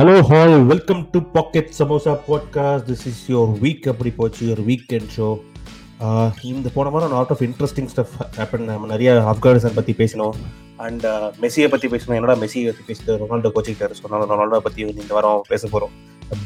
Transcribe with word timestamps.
Hello 0.00 0.12
all. 0.36 0.52
Welcome 0.70 1.00
to 1.12 1.18
Pocket 1.32 1.72
Samosa 1.78 2.12
podcast 2.28 2.86
this 2.90 3.02
is 3.08 3.18
your 3.32 3.42
week 3.64 3.88
அப்படி 3.92 4.10
போச்சு? 4.18 4.42
Your 4.48 4.62
weekend 4.68 5.10
show 5.16 5.26
இந்த 6.50 6.68
போன 6.76 6.90
வாரம் 6.94 7.12
lot 7.16 7.32
of 7.34 7.42
interesting 7.46 7.90
stuff 7.92 8.14
happen 8.38 8.64
நம்ம 8.68 8.88
நிறைய 8.92 9.16
ஆப்கானிஸ்தான் 9.32 9.76
பற்றி 9.80 9.94
பேசினோம். 10.00 10.38
அண்ட் 10.86 11.04
மெஸ்ஸியை 11.42 11.68
பற்றி 11.74 11.90
பேசணும் 11.94 12.16
என்னடா 12.18 12.36
மெஸ்ஸியை 12.44 12.64
பற்றி 12.70 12.86
பேசிட்டு 12.88 13.18
ரொனால்டோ 13.24 13.52
கோச்சிக்கிட்டாரு. 13.56 13.96
ஸோ 13.98 14.04
அதனால 14.08 14.30
ரொனால்டோ 14.32 14.62
பற்றி 14.68 14.88
இந்த 15.02 15.12
வாரம் 15.18 15.44
பேச 15.52 15.62
போகிறோம் 15.74 15.94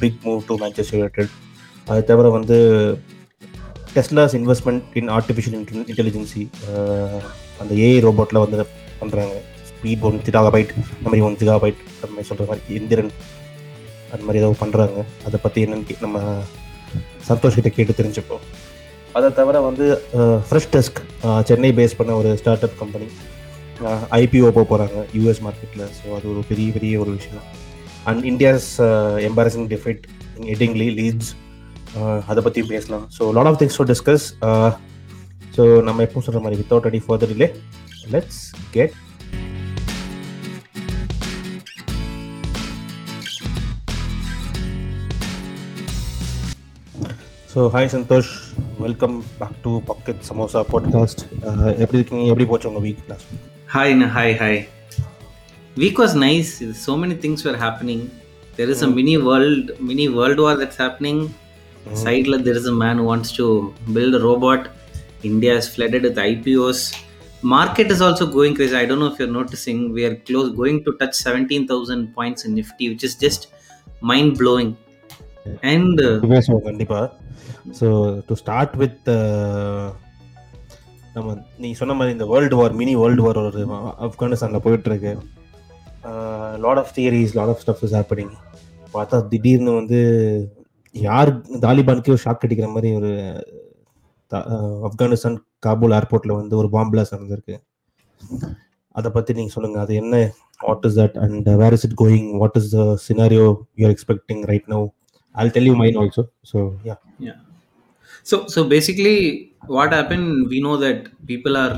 big 0.02 0.20
move 0.26 0.42
to 0.50 0.56
Manchester 0.64 0.98
United 1.00 1.32
அது 1.86 2.02
தவிர 2.10 2.34
வந்து 2.38 2.58
Tesla's 3.96 4.36
investment 4.40 4.98
in 5.02 5.12
artificial 5.18 5.58
intelligence 5.92 6.44
அந்த 7.60 7.72
ஏஐ 7.88 7.98
ரோபோட்டில் 8.08 8.44
வந்து 8.46 8.66
பண்ணுறாங்க 9.02 9.36
ஸ்பீட் 9.70 10.04
ஒன் 10.08 10.20
ஜிகா 10.26 10.40
பைட் 10.52 10.70
மாதிரி 11.04 11.22
ஒன் 11.28 11.34
ஜிகா 11.40 11.54
பைட் 11.62 11.80
அந்த 12.02 12.12
மாதிரி 12.12 12.28
சொல்கிற 12.28 12.44
மாதிரி. 12.50 12.62
இந்திரன் 12.80 13.10
அது 14.14 14.22
மாதிரி 14.22 14.38
ஏதோ 14.38 14.56
பண்ணுறாங்க 14.60 14.98
அதை 15.24 15.40
பற்றி 15.42 15.64
என்னன்னு 15.64 15.86
கே- 15.88 16.00
நம்ம 16.00 16.18
சந்தோஷ் 17.28 17.54
கிட்ட 17.54 17.68
கேட்டு 17.68 17.92
தெரிஞ்சுப்போம். 17.92 18.42
அதை 19.12 19.32
தவிர 19.32 19.60
வந்து 19.60 19.86
ஃப்ரெஷ் 20.48 20.70
டெஸ்க் 20.72 20.98
சென்னை 21.42 21.72
பேஸ் 21.72 21.96
பண்ண 21.96 22.16
ஒரு 22.16 22.36
ஸ்டார்ட் 22.36 22.62
அப் 22.62 22.78
கம்பெனி 22.78 23.08
ஐபிஓ 24.14 24.50
போக 24.50 24.64
போகிறாங்க 24.70 24.98
யூஎஸ் 25.16 25.42
மார்க்கெட்டில் 25.44 25.84
ஸோ 25.98 26.14
அது 26.14 26.26
ஒரு 26.30 26.42
பெரிய 26.48 26.72
பெரிய 26.72 27.00
ஒரு 27.00 27.10
விஷயம். 27.10 27.44
And 28.04 28.24
India's 28.24 28.68
embarrassing 29.28 29.68
defeat 29.68 30.02
Headingley 30.52 30.88
Leeds 30.94 31.30
அதை 32.26 32.42
பற்றியும் 32.42 32.68
பேசலாம். 32.68 33.04
So 33.18 33.32
lot 33.32 33.46
of 33.46 33.60
things 33.60 33.78
to 33.80 33.86
discuss 33.92 34.26
so 35.56 35.82
நம்ம 35.82 36.02
எப்போ 36.02 36.20
சொல்கிற 36.20 36.40
மாதிரி 36.40 36.60
without 36.60 36.86
any 36.86 37.02
further 37.06 37.32
delay 37.32 37.48
let's 38.12 38.40
get 38.70 38.94
so 47.54 47.62
hi 47.74 47.88
Santhosh 47.94 48.30
welcome 48.84 49.16
back 49.40 49.58
to 49.64 49.72
Pocket 49.88 50.22
Samosa 50.28 50.60
podcast 50.72 51.20
எப்படி 51.82 51.98
இருக்கீங்க 51.98 52.24
எப்படி 52.30 52.46
போச்சு 52.52 52.68
உங்கள் 52.70 52.84
week 52.86 53.02
last 53.10 53.30
Hi, 53.74 53.84
N- 53.98 54.10
hi, 54.16 54.26
hi. 54.40 54.54
Week 55.76 55.96
was 56.02 56.12
nice. 56.24 56.50
So 56.82 56.92
many 57.02 57.16
things 57.22 57.40
were 57.46 57.56
happening. 57.56 58.00
There 58.56 58.70
is 58.74 58.82
a 58.86 58.90
mini 58.96 59.14
world, 59.28 59.64
mini 59.88 60.06
world 60.16 60.38
war 60.44 60.52
that's 60.60 60.78
happening. 60.84 61.18
Side 62.02 62.28
la 62.32 62.38
there 62.48 62.58
is 62.62 62.66
a 62.72 62.76
man 62.82 62.98
who 62.98 63.06
wants 63.12 63.30
to 63.32 63.46
build 63.96 64.14
a 64.14 64.22
robot. 64.28 64.62
India 65.22 65.54
is 65.62 65.68
flooded 65.74 66.04
with 66.08 66.16
IPOs. 66.26 66.80
Market 67.54 67.90
is 67.96 68.02
also 68.08 68.26
going 68.36 68.54
crazy. 68.54 68.76
I 68.82 68.86
don't 68.90 69.02
know 69.04 69.12
if 69.14 69.18
you're 69.22 69.36
noticing. 69.40 69.80
We 69.98 70.04
are 70.04 70.14
close, 70.28 70.50
going 70.62 70.78
to 70.86 70.92
touch 71.02 71.16
17,000 71.32 72.14
points 72.18 72.44
in 72.46 72.54
Nifty, 72.60 72.88
which 72.94 73.06
is 73.10 73.16
just 73.16 73.42
mind 74.12 74.38
blowing. 74.42 74.70
And 75.72 76.00
பேசுவோம் 76.34 76.66
கண்டிப்பாக 76.68 77.06
so 77.80 77.86
to 78.28 78.34
start 78.42 78.74
with 78.82 79.08
நம்ம 81.16 81.34
நீ 81.62 81.68
சொன்ன 81.80 81.94
மாதிரி 81.96 82.14
இந்த 82.16 82.26
world 82.32 82.56
war 82.60 82.72
mini 82.80 82.94
world 83.02 83.24
war 83.26 83.40
ஒரு 83.42 83.64
ஆப்கானிஸ்தானில் 84.06 84.64
போயிட்டுருக்கு. 84.64 85.12
Lot 86.64 86.80
of 86.82 86.94
theories 86.96 87.34
lot 87.38 87.52
of 87.52 87.62
stuff 87.64 87.82
is 87.86 87.94
happening 87.98 88.32
பார்த்தா 88.94 89.18
திடீர்னு 89.32 89.72
வந்து 89.80 90.00
யார் 90.94 91.30
தாலிபானுக்கே 91.64 92.16
ஷாக் 92.24 92.44
அடிக்கிற 92.46 92.68
மாதிரி 92.74 92.90
ஒரு 92.98 93.12
ஆப்கானிஸ்தான் 94.88 95.38
காபூல் 95.66 95.94
ஏர்போர்ட்டில் 95.98 96.38
வந்து 96.40 96.54
ஒரு 96.60 96.68
பாம்பு 96.74 96.92
பிளாஸ் 96.94 97.14
நடந்திருக்கு. 97.14 97.56
அதை 98.94 99.08
பற்றி 99.14 99.32
நீங்கள் 99.38 99.54
சொல்லுங்கள் 99.54 99.82
அது 99.84 99.94
என்ன? 100.02 100.16
What 100.66 100.84
is 100.88 100.98
that 101.00 101.16
and 101.24 101.48
where 101.62 101.74
is 101.76 101.86
it 101.88 101.96
going 102.02 102.28
what 102.42 102.58
is 102.60 102.70
the 102.76 102.82
scenario 103.06 103.46
you are 103.80 103.94
expecting 103.96 104.42
right 104.50 104.68
now 104.74 104.84
I'll 105.34 105.52
tell 105.56 105.66
you 105.70 105.76
mine 105.82 105.96
also. 106.02 106.22
So 106.50 106.58
yeah. 106.88 106.98
Yeah. 107.28 107.38
So 108.30 108.36
so 108.54 108.60
basically, 108.74 109.16
what 109.78 109.90
happened? 109.98 110.28
We 110.52 110.60
know 110.66 110.76
that 110.84 111.00
people 111.32 111.56
are 111.64 111.74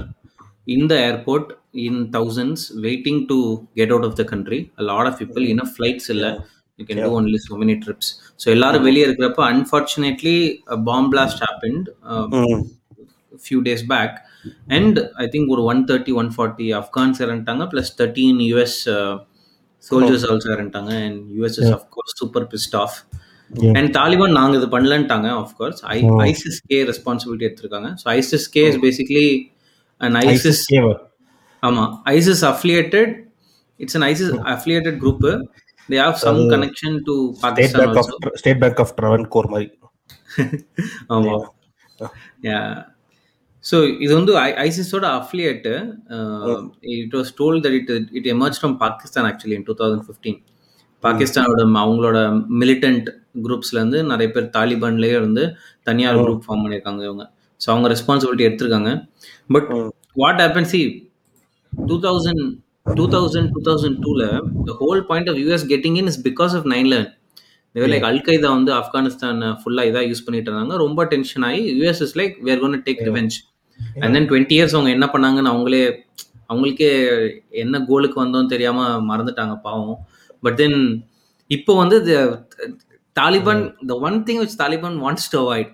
in 0.75 0.83
the 0.91 0.99
airport 1.09 1.47
in 1.87 1.95
thousands 2.17 2.61
waiting 2.87 3.19
to 3.31 3.39
get 3.81 3.91
out 3.97 4.05
of 4.09 4.15
the 4.21 4.27
country. 4.35 4.61
A 4.83 4.87
lot 4.93 5.07
of 5.09 5.15
people 5.23 5.43
enough 5.55 5.73
flights 5.79 6.07
illa. 6.15 6.33
You 6.79 6.85
can 6.89 6.99
do 7.07 7.11
only 7.19 7.39
so 7.49 7.55
many 7.61 7.75
trips. 7.85 8.07
So 8.43 8.47
எல்லாரும் 8.55 8.87
வெளியே 8.87 9.05
இருக்கிறப்ப 9.09 9.43
unfortunately 9.57 10.39
a 10.75 10.79
bomb 10.89 11.07
blast 11.13 11.39
happened 11.47 11.85
uh, 12.13 12.27
a 13.37 13.41
few 13.47 13.61
days 13.69 13.83
back 13.93 14.11
and 14.77 14.97
I 15.25 15.29
think 15.33 15.45
ஒரு 15.55 15.63
one 15.73 15.81
thirty 15.91 16.13
one 16.23 16.31
forty 16.35 16.67
Afghans 16.81 17.21
இறந்துட்டாங்க 17.25 17.67
plus 17.73 17.91
thirteen 18.01 18.41
US 18.51 18.79
soldiers 19.89 20.27
also 20.33 20.51
இறந்துட்டாங்க 20.57 20.93
and 21.07 21.19
US 21.37 21.59
is 21.63 21.73
of course 21.79 22.15
super 22.21 22.47
pissed 22.55 22.77
off. 22.83 22.99
And 23.77 23.91
Taliban 23.97 24.37
நாங்க 24.39 24.55
இது 24.57 24.69
பண்ணலன்ட்டாங்க 24.73 25.29
of course 25.43 25.81
I 25.95 25.97
ISIS 26.27 26.59
K 26.71 26.79
responsibility 26.91 27.47
எடுத்திருக்காங்க. 27.49 27.91
So 28.03 28.07
ISIS 28.17 28.47
K 28.51 28.63
is 28.71 28.81
basically 28.87 29.27
and 30.01 30.19
ISIS. 30.25 30.63
ஆமா. 31.63 31.85
ISIS 32.15 32.45
affiliated 32.53 33.13
it's 33.81 33.97
an 33.99 34.07
ISIS 34.11 34.33
affiliated 34.55 34.99
group 35.05 35.25
they 35.89 35.99
have 36.05 36.17
some 36.25 36.41
connection 36.55 36.97
to 37.09 37.15
Pakistan 37.45 37.95
State 38.43 38.61
Bank 38.65 38.81
of 38.85 38.93
Travancore 39.01 39.47
மாதிரி. 39.55 39.69
ஆமா. 41.17 41.35
So 43.65 43.77
இது 44.05 44.13
வந்து 44.19 44.33
ஐசிஸோட 44.65 45.07
affiliate 45.21 45.73
it 46.97 47.15
was 47.19 47.33
told 47.39 47.57
that 47.65 47.77
it 47.79 47.89
it 48.19 48.29
emerge 48.35 48.59
from 48.61 48.77
Pakistan 48.83 49.27
actually 49.31 49.57
in 49.59 49.67
two 49.71 49.75
thousand 49.81 50.05
fifteen 50.09 50.39
பாகிஸ்தானோட 51.07 51.63
அவங்களோட 51.85 52.19
militant 52.61 53.09
குரூப்ஸ்லேருந்து 53.45 53.99
நிறைய 54.11 54.29
பேர் 54.35 54.53
தாலிபான்லேயே 54.57 55.17
இருந்து 55.21 55.43
தனியார் 55.89 56.21
குரூப் 56.23 56.45
ஃபார்ம் 56.47 56.63
பண்ணியிருக்காங்க 56.65 57.03
இவங்க. 57.09 57.25
ஸோ 57.61 57.67
அவங்க 57.73 57.89
ரெஸ்பான்சிபிலிட்டி 57.95 58.47
எடுத்திருக்காங்க. 58.49 58.91
But 59.55 59.69
what 60.23 60.41
happen 60.45 60.71
see 60.73 60.81
two 61.73 61.97
thousand 62.07 62.45
two 62.99 63.05
thousand 63.15 63.49
two 63.55 63.61
thousand 63.69 63.99
டூவில் 64.05 64.27
the 64.69 64.75
whole 64.81 65.03
point 65.11 65.29
of 65.31 65.39
US 65.43 65.67
getting 65.73 65.97
in 66.01 66.09
is 66.13 66.21
because 66.29 66.55
of 66.59 66.67
nine 66.75 66.89
eleven 66.93 67.93
like 67.93 68.07
al Qaeda 68.11 68.51
வந்து 68.57 68.73
ஆப்கானிஸ்தான் 68.81 69.41
ஃபுல்லாக 69.63 69.91
இதாக 69.91 70.05
யூஸ் 70.11 70.25
பண்ணிட்டு 70.27 70.49
இருந்தாங்க. 70.51 70.75
ரொம்ப 70.85 71.01
டென்ஷன் 71.13 71.45
ஆகி 71.49 71.63
US 71.79 72.03
is 72.07 72.17
like 72.21 72.37
we're 72.49 72.63
gonna 72.65 72.83
take 72.89 73.03
revenge 73.09 73.37
and 74.03 74.13
then 74.17 74.29
twenty 74.31 74.57
years 74.59 74.77
அவங்க 74.77 74.91
என்ன 74.97 75.09
பண்ணாங்கன்னு 75.15 75.53
அவங்களே 75.55 75.83
அவங்களுக்கே 76.51 76.91
என்ன 77.65 77.81
கோலுக்கு 77.89 78.19
வந்தோன்னு 78.25 78.53
தெரியாம 78.55 78.87
மறந்துட்டாங்க 79.11 79.57
பாவம். 79.67 79.97
பட் 80.47 80.59
தென் 80.63 80.79
இப்போ 81.51 81.73
வந்து 81.83 81.97
Taliban 83.17 83.63
the 83.91 83.95
one 84.09 84.19
thing 84.29 84.41
which 84.43 84.59
Taliban 84.63 84.97
wants 85.05 85.29
to 85.35 85.39
avoid 85.45 85.73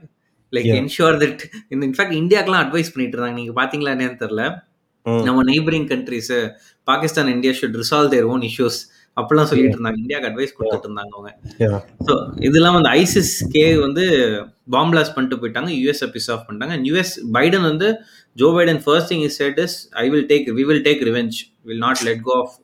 like 0.53 0.69
ensure 0.81 1.17
that 1.23 1.43
இந்த 1.73 1.83
இன்ஃபேக்ட் 1.89 2.19
இந்தியாக்கெல்லாம் 2.21 2.65
அட்வைஸ் 2.65 2.93
பண்ணிட்டு 2.95 3.17
இருந்தாங்க. 3.17 3.39
நீங்க 3.41 3.53
பாத்தீங்களா 3.61 3.93
என்னன்னு 3.95 4.19
தெரியல. 4.23 4.43
ம். 5.07 5.23
நம்ம 5.29 5.43
neighbouring 5.51 5.87
countries 5.93 6.33
Pakistan 6.89 7.31
India 7.37 7.53
should 7.61 7.79
resolve 7.83 8.13
their 8.13 8.29
own 8.33 8.45
issues 8.51 8.79
அப்படிலாம் 9.17 9.49
சொல்லிட்டு 9.51 9.77
இருந்தாங்க. 9.77 9.99
இந்தியாவுக்கு 10.03 10.29
அட்வைஸ் 10.31 10.55
கொடுத்துட்டு 10.57 10.89
இருந்தாங்க 10.89 11.13
அவங்க. 11.17 11.31
ஸோ 12.07 12.13
இது 12.47 12.57
இல்லாமல் 12.61 12.81
அந்த 12.83 12.93
ஐசிஸ் 13.01 13.33
கே 13.55 13.65
வந்து 13.87 14.05
பாம் 14.75 14.93
பிளாஸ்ட் 14.93 15.15
பண்ணிட்டு 15.17 15.41
போயிட்டாங்க. 15.43 15.71
யூஎஸ் 15.81 16.05
பிஸ் 16.15 16.31
ஆஃப் 16.35 16.45
பண்ணிட்டாங்க. 16.47 16.77
யூஎஸ் 16.89 17.15
பைடன் 17.37 17.67
வந்து 17.71 17.89
Joe 18.37 18.49
Biden 18.59 18.81
first 18.85 19.11
thing 19.13 19.25
is 19.29 19.39
said 19.43 19.59
is 19.67 19.77
I 20.03 20.05
will 20.15 20.29
take 20.33 20.47
we 20.59 20.65
will 20.71 20.85
take 20.89 21.03
revenge 21.11 21.39
will 21.71 21.83
not 21.87 22.03
let 22.09 22.23
go 22.29 22.35
of 22.43 22.55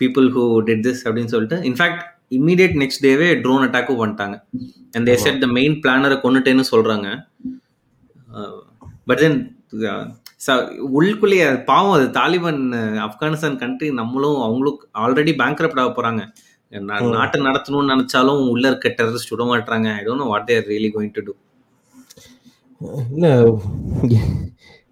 people 0.00 0.28
who 0.32 0.44
did 0.62 0.84
this 0.84 1.02
அப்படின்னு 1.04 1.32
சொல்லிட்டு 1.32 1.58
in fact 1.68 2.02
immediate 2.32 2.76
next 2.78 3.04
day 3.04 3.28
drone 3.40 3.64
அட்டாக்கும் 3.66 4.00
பண்ணிட்டாங்க 4.00 4.36
and 4.94 5.06
they 5.08 5.14
said 5.22 5.40
the 5.40 5.48
main 5.52 5.76
பிளானரை 5.82 6.16
கொண்டுட்டேன்னு 6.22 6.64
சொல்றாங்க. 6.70 7.08
But 9.06 9.20
தென் 9.20 9.38
உள்ளுக்குள்ளேயே 10.94 11.44
அது 11.46 11.58
பாவம் 11.64 11.94
அது 11.94 12.06
தாலிபான் 12.12 12.60
அஹ், 12.76 12.98
Afghanistan 13.04 13.58
country 13.58 13.88
நம்மளும் 13.92 14.40
அவங்களும் 14.42 14.76
ஆல்ரெடி 15.00 15.32
பேங்க்ரப்ட் 15.38 15.80
ஆக 15.80 15.90
போறாங்க. 15.92 16.22
நா- 16.72 17.00
நாட்டை 17.12 17.38
நடத்தணும்னு 17.42 17.92
நினைச்சாலும் 17.92 18.48
உள்ள 18.48 18.64
இருக்க 18.68 18.88
டெரரிஸ்ட் 18.96 19.32
விட 19.32 19.44
மாட்டாங்க 19.44 19.88
I 19.92 20.04
don't 20.04 20.22
know 20.22 20.28
what 20.28 20.46
they're 20.46 20.64
really 20.68 20.90
going 20.94 21.14
to 21.14 21.22
do 21.22 21.34
இல்ல 23.12 23.26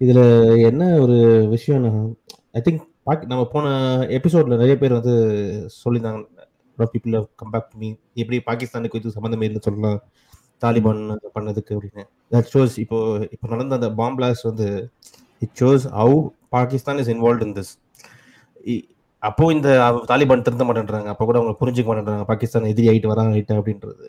இதுல 0.00 0.20
என்ன 0.68 0.82
ஒரு 1.00 1.16
விஷயம்னா 1.50 1.92
ஐ 2.54 2.62
திங்க் 2.64 2.82
பாக்கி 3.06 3.24
நம்ம 3.30 3.42
போன 3.54 3.66
எபிசோட்ல 4.16 4.58
நிறைய 4.60 4.76
பேர் 4.82 4.98
வந்து 4.98 5.14
சொல்லியிருந்தாங்க 5.82 6.86
people 6.92 7.16
come 7.40 7.52
back 7.54 7.68
to 7.72 7.78
me 7.82 7.88
எப்படி 8.20 8.38
பாகிஸ்தானுக்கு 8.46 8.98
இது 9.00 9.16
சம்மந்தம் 9.16 9.44
இல்லை 9.48 9.60
சொல்லலாம். 9.66 9.98
தாலிபான் 10.64 11.02
பண்ணதுக்கு 11.36 11.74
அப்படின்னு. 11.76 12.04
தட் 12.32 12.50
ஷோஸ் 12.52 12.74
இப்போ 12.84 12.98
இப்போ 13.34 13.46
நடந்த 13.52 13.78
அந்த 13.78 13.90
பாம் 14.00 14.16
பிளாஸ்ட் 14.18 14.48
வந்து 14.50 14.68
it 15.44 15.56
shows 15.60 15.84
how 16.00 16.18
Pakistan 16.56 17.00
is 17.02 17.12
involve 17.14 17.44
in 17.46 17.56
this 17.58 17.72
அப்போ 19.22 19.44
இந்த 19.56 19.68
தாலிபான் 20.10 20.46
திருந்த 20.46 20.64
மாட்டேன்றாங்க. 20.68 21.08
அப்போ 21.12 21.24
கூட 21.28 21.38
அவங்க 21.40 21.54
புரிஞ்சுக்க 21.60 21.88
மாட்டேன்றாங்க. 21.90 22.24
பாகிஸ்தான் 22.30 22.70
எதிரி 22.72 22.88
ஆகிட்டு 22.90 23.12
வராங்க 23.12 23.32
ஆகிட்டு 23.36 23.58
அப்படின்றது. 23.60 24.06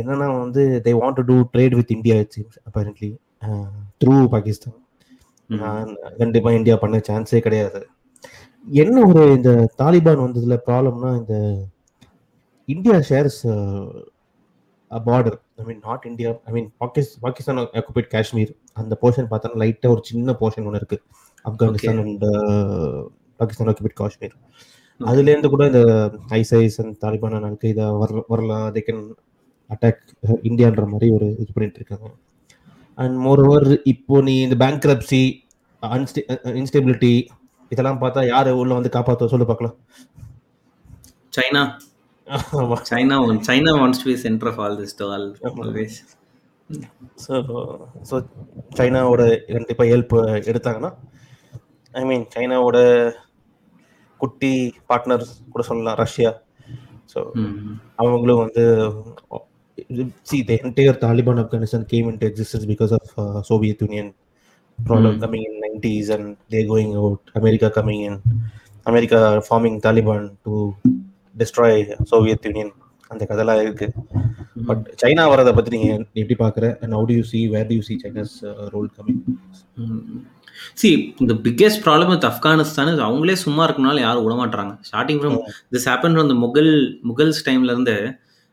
என்னன்னா 0.00 0.26
வந்து 0.44 0.62
they 0.84 0.92
want 1.00 1.18
to 1.18 1.24
do 1.30 1.36
trade 1.54 1.74
with 1.78 1.94
India 1.96 2.16
apparently 2.68 3.10
through 4.02 4.16
Pakistan 4.34 4.78
கண்டிப்பா 6.20 6.50
இந்தியா 6.58 6.76
பண்ண 6.82 6.96
சான்ஸே 7.08 7.40
கிடையாது. 7.46 7.80
என்ன 8.82 8.98
ஒரு 9.10 9.22
இந்த 9.36 9.50
தாலிபான் 9.80 10.24
வந்ததுல 10.26 10.56
ப்ராப்ளம்னா 10.68 11.10
இந்த 11.20 11.34
India 12.68 12.98
shares 13.08 13.40
border 14.90 15.36
I 15.60 15.64
mean 15.68 15.80
not 15.88 16.04
India 16.10 16.30
I 16.48 16.50
mean 16.56 16.68
பாகிஸ் 16.82 17.10
Pakistan 17.24 17.60
occupied 17.78 18.08
Kashmir. 18.14 18.52
அந்த 18.80 18.94
போர்ஷன் 19.02 19.28
பார்த்தோன்னா 19.32 19.60
லைட்டாக 19.62 19.94
ஒரு 19.94 20.02
சின்ன 20.10 20.36
போர்ஷன் 20.40 20.66
ஒன்று 20.68 20.80
இருக்கு. 20.82 20.98
Afghanistan 21.44 22.00
and 22.04 22.24
Pakistan 23.40 23.70
occupied 23.72 23.98
Kashmir. 24.02 24.34
அதுலேருந்து 25.00 25.48
கூட 25.54 25.64
இந்த 25.70 25.82
ஐசைஸ் 26.40 26.76
அண்ட் 26.82 26.96
தாலிபான் 27.04 27.48
அல்கைதா 27.50 27.86
வர 28.02 28.22
வரலாம் 28.32 28.66
தே 28.76 28.82
கேன் 28.88 29.02
அட்டாக் 29.70 30.02
இந்தியான்ற 30.48 30.84
மாதிரி 30.92 31.08
ஒரு 31.16 31.26
இது 31.42 31.50
பண்ணிட்டு 31.54 31.80
இருக்காங்க. 31.80 32.08
அண்ட் 32.98 33.16
மோர் 33.24 33.42
ஓவர் 33.44 33.68
இப்போ 33.92 34.20
நீ 34.28 34.34
இந்த 34.46 34.56
பேங்க் 34.62 34.86
ரப்சி 34.92 35.22
இன்ஸ்டெபிலிட்டி 36.60 37.14
இதெல்லாம் 37.72 38.02
பார்த்தா 38.02 38.20
யார் 38.26 38.48
உள்ள 38.60 38.72
வந்து 38.78 38.94
காப்பாற்ற 38.96 39.28
சொல்லு 39.32 39.46
பார்க்கலாம். 39.50 39.76
China. 41.36 41.62
China 42.90 43.16
China 43.48 43.72
wants 43.80 44.02
to 44.02 44.06
be 44.10 44.14
centre 44.24 44.50
of 44.50 44.60
all 44.64 44.76
this 44.80 44.94
all 45.08 45.26
always 45.64 45.96
so 47.24 47.32
so 48.10 48.14
சைனாவோட 48.78 49.22
கண்டிப்பாக 49.54 49.90
ஹெல்ப் 49.94 50.14
எடுத்தாங்கன்னா 50.50 50.90
ஐ 51.94 52.02
மீன் 52.10 52.24
சைனாவோட 52.34 52.78
குட்டி 54.20 54.52
பார்ட்னர் 54.90 55.24
கூட 55.52 55.62
சொல்லலாம் 55.70 55.98
ரஷ்யா. 56.04 56.30
ஸோ 57.12 57.20
அவங்களும் 58.02 58.42
வந்து 58.44 58.62
see 60.22 60.38
the 60.42 60.52
entire 60.58 61.00
Taliban 61.00 61.40
Afghanistan 61.42 61.86
came 61.86 62.08
in 62.10 62.20
existence 62.28 62.66
because 62.70 62.92
of 62.92 63.10
Soviet 63.48 63.82
Union 63.84 64.10
problem 64.78 65.16
coming 65.22 65.46
in 65.48 65.58
nineties 65.64 66.10
and 66.16 66.28
they 66.50 66.60
going 66.70 66.94
out 67.00 67.32
America 67.34 67.68
coming 67.76 68.04
in 68.08 68.18
America 68.86 69.18
forming 69.46 69.78
Taliban 69.84 70.26
to 70.44 70.54
destroy 71.36 71.80
Soviet 72.10 72.46
Union 72.48 72.72
அந்த 73.10 73.24
கதைலாம் 73.30 73.60
இருக்கு. 73.62 73.86
But 74.68 74.84
China 75.00 75.24
வரதை 75.32 75.52
பத்தி 75.52 75.70
நீங்க 75.74 75.88
எப்படி 76.14 76.36
பாக்குற 76.36 76.66
and 76.82 76.94
how 76.96 77.06
do 77.10 77.16
you 77.18 77.24
see 77.32 77.40
where 77.48 77.66
do 77.68 77.76
you 77.78 77.84
see 77.88 77.94
China's 78.04 78.34
role 78.74 78.88
coming 78.96 79.20
see 80.74 80.88
இந்த 81.22 81.34
biggest 81.44 81.82
problem 81.84 82.10
with 82.12 82.26
Afghanistan 82.30 82.92
அவங்களே 83.06 83.36
சும்மா 83.44 83.62
இருக்கனால 83.66 84.00
யாரும் 84.00 84.24
விட 84.26 84.36
மாட்டாங்க 84.36 84.74
starting 84.88 85.20
from 85.22 85.38
this 85.72 85.88
happen 85.90 86.14
from 86.16 86.40
Mughal 86.44 86.72
Mughals 87.10 87.42
டைம்ல 87.48 87.74
இருந்து 87.74 87.96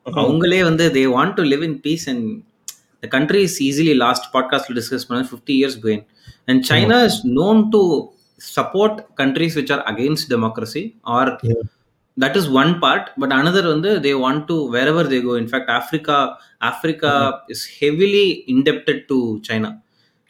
அவங்களே 0.05 0.63
வந்து 0.63 0.85
they 0.89 1.03
want 1.17 1.33
to 1.33 1.43
live 1.43 1.63
in 1.63 1.79
peace 1.81 2.09
and 2.09 2.25
the 3.03 3.07
country 3.07 3.41
is 3.41 3.57
easily 3.67 3.93
last 4.05 4.25
பாட்காஸ்ட்ல 4.33 4.75
டிஸ்கஸ் 4.79 5.07
பண்ண 5.09 5.21
fifty 5.31 5.55
years 5.59 5.77
going 5.85 6.03
and 6.45 6.63
China 6.71 6.97
is 7.09 7.19
known 7.41 7.61
to 7.69 7.81
support 8.41 8.97
countries 9.21 9.57
which 9.59 9.71
are 9.71 9.83
against 9.93 10.29
democracy 10.33 10.83
or 11.01 11.31
that 12.17 12.35
is 12.35 12.45
one 12.49 12.71
part 12.81 13.05
but 13.17 13.31
another 13.31 13.61
வந்து 13.67 13.99
they 13.99 14.13
want 14.23 14.41
to 14.47 14.55
wherever 14.73 15.03
they 15.03 15.19
go. 15.21 15.33
In 15.33 15.47
fact 15.47 15.69
africa 15.69 16.17
africa 16.61 17.11
is 17.47 17.61
heavily 17.79 18.27
indebted 18.47 19.07
to 19.09 19.17
china. 19.41 19.69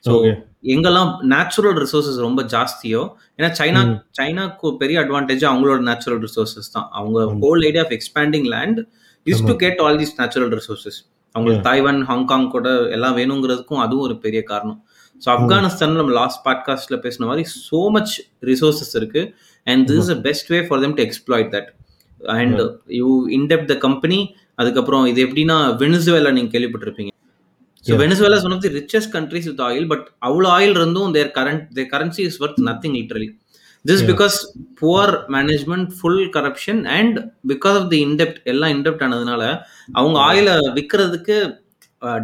So 0.03 0.13
Okay. 0.13 0.33
எங்கெல்லாம் 0.63 1.11
natural 1.33 1.75
resources 1.83 2.17
ரொம்ப 2.17 2.41
ஜாஸ்தியோ 2.43 3.01
ஏன்னா 3.37 3.49
China 3.59 3.81
சைனாக்கு 4.19 4.77
பெரிய 4.77 4.99
advantage 4.99 5.43
அவங்களோட 5.51 5.79
natural 5.79 6.19
resources 6.19 6.71
தான். 6.71 6.87
அவங்க 6.91 7.19
whole 7.43 7.65
idea 7.65 7.83
of 7.83 7.93
expanding 7.97 8.47
land 8.55 8.79
is 9.25 9.43
to 9.43 9.55
get 9.55 9.79
all 9.79 9.97
these 9.97 10.13
natural 10.17 10.49
resources 10.49 10.99
அவங்களுக்கு 11.31 11.69
Taiwan 11.69 12.03
Hong Kong 12.03 12.47
கூட 12.47 12.89
எல்லாம் 12.89 13.17
வேணுங்கிறதுக்கும் 13.17 13.79
அதுவும் 13.79 14.03
ஒரு 14.03 14.17
பெரிய 14.17 14.43
காரணம். 14.43 14.83
ஸோ 15.25 15.25
ஆப்கானிஸ்தான் 15.25 15.91
நம்ம 15.91 16.11
லாஸ்ட் 16.11 16.47
பாட்காஸ்ட்ல 16.47 16.97
பேசின 17.05 17.19
மாதிரி 17.19 17.47
சோ 17.71 17.89
மச் 17.89 18.21
ரிசோர்சஸ் 18.41 18.95
இருக்கு. 18.95 19.35
And 19.63 19.89
this 19.89 19.97
is 19.97 20.09
a 20.09 20.15
best 20.15 20.47
way 20.47 20.65
for 20.67 20.79
them 20.79 20.93
to 20.93 21.03
exploit 21.03 21.49
that 21.55 21.69
and 22.21 22.61
you 22.87 23.27
indebt 23.27 23.65
the 23.65 23.77
company 23.77 24.35
அதுக்கப்புறம் 24.55 25.05
இது 25.05 25.25
எப்படின்னா 25.25 25.77
வெனிசுவேலா 25.77 26.31
நீங்க 26.31 26.59
கேள்விப்பட்டிருப்பீங்க. 26.59 27.09
So 27.85 27.93
Venezuela 27.95 28.43
one 28.43 28.51
of 28.51 28.59
the 28.59 28.67
richest 28.67 29.13
countries 29.13 29.45
with 29.45 29.61
oil 29.61 29.87
but 29.87 30.11
அவ்வளோ 30.25 30.49
ஆயில் 30.57 30.75
இருந்தும் 30.75 31.11
their 31.11 31.31
current 31.35 31.67
their 31.73 31.89
currency 31.93 32.19
is 32.19 32.43
worth 32.43 32.59
nothing 32.69 32.97
this 33.85 34.05
because 34.11 34.35
poor 34.81 35.13
management 35.35 35.89
full 35.97 36.23
corruption 36.35 36.81
and 36.97 37.17
because 37.51 37.77
of 37.79 37.89
the 37.93 37.99
indebt 38.07 38.39
எல்லாம் 38.51 38.73
indebt 38.75 39.03
ஆனதுனால 39.07 39.43
அவங்க 39.99 40.17
ஆயிலை 40.29 40.55
விற்கிறதுக்கு 40.77 41.37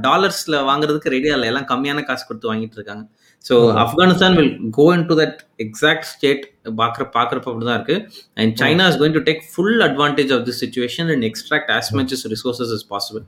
டாலர்ஸ்ல 0.05 0.55
வாங்குறதுக்கு 0.69 1.13
ரெடியா 1.15 1.33
இல்லை. 1.37 1.47
எல்லாம் 1.51 1.69
கம்மியான 1.71 2.03
காசு 2.05 2.23
கொடுத்து 2.27 2.49
வாங்கிட்டு 2.51 2.77
இருக்காங்க. 2.79 3.03
So 3.45 3.55
Afghanistan 3.83 4.37
will 4.39 4.53
go 4.77 4.85
in 4.95 5.05
to 5.09 5.15
that 5.19 5.39
exact 5.65 6.07
state 6.13 6.43
பார்க்குற 6.79 7.03
பார்க்குறப்ப 7.17 7.49
அப்படி 7.51 7.67
தான் 7.69 7.77
இருக்கு 7.79 7.97
and 8.41 8.53
China 8.61 8.85
is 8.91 8.99
going 9.01 9.17
to 9.17 9.23
take 9.29 9.43
full 9.51 9.77
advantage 9.87 10.31
of 10.37 10.45
this 10.47 10.61
situation 10.63 11.09
and 11.15 11.25
extract 11.29 11.71
as 11.77 11.91
much 11.99 12.15
resources 12.35 12.73
is 12.77 12.87
possible 12.93 13.25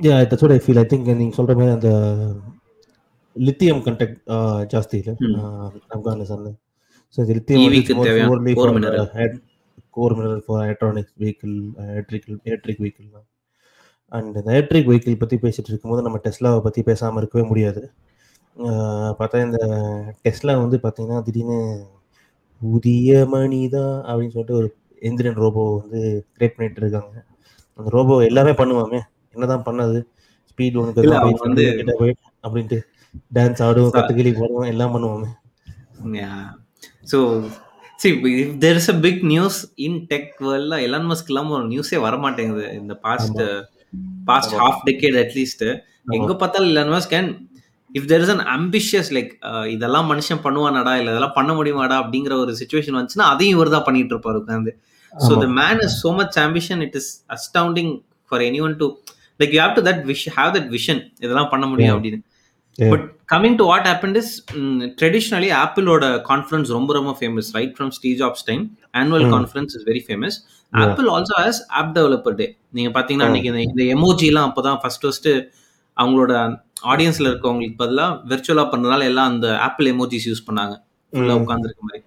yeah 0.00 0.16
that's 0.32 0.44
what 0.46 0.56
I 0.58 0.60
feel 0.66 0.82
I 0.84 0.86
think 0.92 1.08
நீங்க 1.22 1.34
சொல்ற 1.40 1.54
மாதிரி 1.60 1.74
அந்த 1.78 1.92
lithium 3.36 3.82
content 3.86 4.18
ஜாஸ்தி 4.72 4.98
EV 7.64 7.74
க்கு 7.80 7.94
தேவையான 8.06 8.54
core 8.58 8.72
mineral. 8.76 9.06
Core 9.96 10.14
mineral 10.18 10.42
for 10.46 10.62
electronics 10.66 11.12
vehicle 11.22 11.54
electrical 11.94 12.38
electric 12.48 12.80
vehicle 12.84 13.08
and 14.12 14.36
இந்த 14.40 14.50
electric 14.54 14.88
vehicle 14.90 15.20
பற்றி 15.20 15.36
பேசிட்டு 15.44 15.70
இருக்கும்போது 15.72 16.04
நம்ம 16.06 16.18
டெஸ்லாவை 16.24 16.60
பற்றி 16.64 16.80
பேசாமல் 16.88 17.20
இருக்கவே 17.22 17.44
முடியாது. 17.50 17.82
பார்த்தா 19.18 19.42
இந்த 19.46 19.60
டெஸ்லா 20.26 20.54
வந்து 20.62 20.78
பார்த்தீங்கன்னா 20.84 21.20
திடீர்னு 21.28 21.58
புதிய 22.60 23.10
மணிதா 23.34 23.84
அப்படின்னு 24.08 24.34
சொல்லிட்டு 24.34 24.58
ஒரு 24.60 24.68
எந்திரன் 25.08 25.40
ரோபோ 25.44 25.62
வந்து 25.80 26.00
கிரியேட் 26.34 26.56
பண்ணிட்டு 26.56 26.82
இருக்காங்க. 26.84 27.14
அந்த 27.78 27.88
ரோபோ 27.96 28.16
எல்லாமே 28.30 28.54
பண்ணுவாமே. 28.62 29.00
என்னதான் 29.34 29.66
பண்ணது? 29.68 30.00
ஸ்பீட் 30.50 30.76
போய் 32.02 32.14
அப்படின்ட்டு 32.46 32.78
டான்ஸ் 33.34 33.62
ஆடும் 33.62 33.92
கத்துக்கிளி 33.96 34.32
போடுவோம் 34.40 34.70
எல்லாம் 34.74 34.94
பண்ணுவோமே. 34.94 35.30
see, 37.98 38.12
if 38.42 38.60
there 38.60 38.76
is 38.80 38.86
a 38.88 38.96
big 39.06 39.18
news 39.32 39.56
in 39.86 39.92
tech 40.10 40.26
world, 40.46 40.72
Elon 40.86 41.08
Musk 41.10 41.30
இல்லாம 41.32 41.52
ஒரு 41.58 41.66
நியூஸே 41.68 41.98
வர 42.06 42.16
மாட்டேங்குது 42.16 42.64
இந்த 42.80 42.94
past 43.06 43.40
past 44.24 44.54
half 44.62 44.80
decade 44.88 45.18
at least 45.22 45.64
எங்க 46.18 46.32
பார்த்தாலும் 46.34 46.70
Elon 46.72 46.92
Musk 46.94 47.12
can 47.14 47.30
if 47.94 48.08
there 48.12 48.22
is 48.24 48.32
an 48.34 48.44
ambitious 48.56 49.10
like 49.16 49.30
இதெல்லாம் 49.74 50.08
மனுஷன் 50.12 50.42
பண்ணுவானாடா 50.46 50.94
இல்ல 51.00 51.10
இதெல்லாம் 51.14 51.36
பண்ண 51.38 51.52
முடியுமாடா 51.52 51.96
அப்படிங்கிற 52.02 52.36
ஒரு 52.44 52.54
சுச்சுவேஷன் 52.60 52.98
வந்துச்சுன்னா 52.98 53.28
அதையும் 53.34 53.56
இவர் 53.56 53.74
தான் 53.76 53.86
பண்ணிட்டு 53.88 54.14
இருப்பாரு 54.16 54.40
உட்காந்து 54.42 54.72
so 55.12 55.32
the 55.44 55.48
man 55.60 55.80
is 55.86 56.06
so 56.06 56.12
much 56.20 56.38
ambition 56.46 56.80
it 56.80 56.96
is 57.00 57.10
astounding 57.36 57.92
for 58.30 58.40
anyone 58.60 58.76
to 58.76 58.88
like 59.40 59.54
you 59.56 59.60
have 59.64 59.76
to 59.78 59.84
that 59.90 60.02
wish 60.12 60.26
have 60.38 60.52
that 60.56 60.70
vision 60.76 61.02
இதெல்லாம் 61.20 61.50
பண்ண 61.50 61.66
முடியும் 61.66 61.96
அப்படின்னு. 61.96 62.20
Yeah. 62.78 62.90
But 62.90 63.04
coming 63.32 63.56
to 63.56 63.64
what 63.64 63.86
happen 63.86 64.16
is 64.16 64.30
traditionally 65.00 65.50
ஆப்பிளோட 65.58 66.04
conference 66.22 66.68
ரொம்ப 66.68 66.92
ரொம்ப 66.92 67.16
famous 67.20 67.50
right 67.52 67.76
from 67.78 67.88
Steve 67.88 68.18
Jobs 68.18 68.44
time 68.44 68.64
annual 68.94 69.24
conference 69.34 69.72
is 69.76 69.84
very 69.84 70.04
famous 70.08 70.36
Apple 70.72 71.08
also 71.08 71.34
has 71.44 71.60
app 71.70 71.94
developer 71.96 72.34
day 72.34 72.46
நீங்க 72.70 73.00
பாத்தீங்கன்னா 73.00 73.26
அன்னைக்கு 73.26 73.48
இந்த- 73.48 73.62
இந்த 73.62 73.82
எமோஜிலாம் 73.94 74.48
அப்பதான் 74.50 74.78
ஃபர்ஸ்ட் 74.82 75.02
ஃபர்ஸ்ட் 75.02 75.28
அவங்களோட 75.96 76.32
ஆடியன்ஸ்ல 76.84 77.28
இருக்கவங்களுக்கு 77.30 77.76
பதிலா 77.78 78.20
விர்ச்சுவலா 78.28 78.66
பண்றதுனால 78.72 79.02
எல்லாம் 79.02 79.26
அந்த 79.26 79.58
ஆப்பிள் 79.58 79.86
எமோஜிஸ் 79.92 80.26
யூஸ் 80.26 80.46
பண்ணாங்க. 80.46 80.74
ஃபுல்லா 81.12 81.34
உட்கார்ந்துருக்க 81.40 81.82
மாதிரி. 81.82 82.00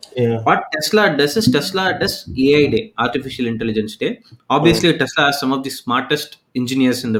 What 0.45 0.62
Tesla 0.75 1.17
does 1.17 1.33
is 1.38 1.47
Tesla 1.51 2.00
does 2.00 2.15
AI 2.38 2.67
Day, 2.67 2.93
Artificial 2.97 3.45
Intelligence 3.45 3.95
Day. 3.95 4.09
Obviously, 4.50 4.91
Tesla 4.97 5.24
has 5.24 5.39
some 5.43 5.51
of 5.51 5.63
the 5.63 5.69
smartest 5.69 6.31
engineers 6.55 7.03
in 7.03 7.13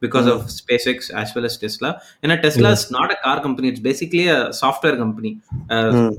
the 0.00 0.08
world 0.08 0.26
because 0.26 0.26
of 0.26 0.40
SpaceX 0.42 1.10
as 1.12 1.34
well 1.34 1.44
as 1.44 1.56
Tesla. 1.56 1.90
And 2.22 2.32
uh, 2.32 2.36
Tesla 2.36 2.70
is 2.70 2.90
not 2.90 3.10
a 3.12 3.16
car 3.16 3.40
company; 3.40 3.68
it's 3.68 3.80
basically 3.80 4.28
a 4.28 4.52
software 4.52 4.96
company. 4.96 5.40
Uh, 5.70 6.10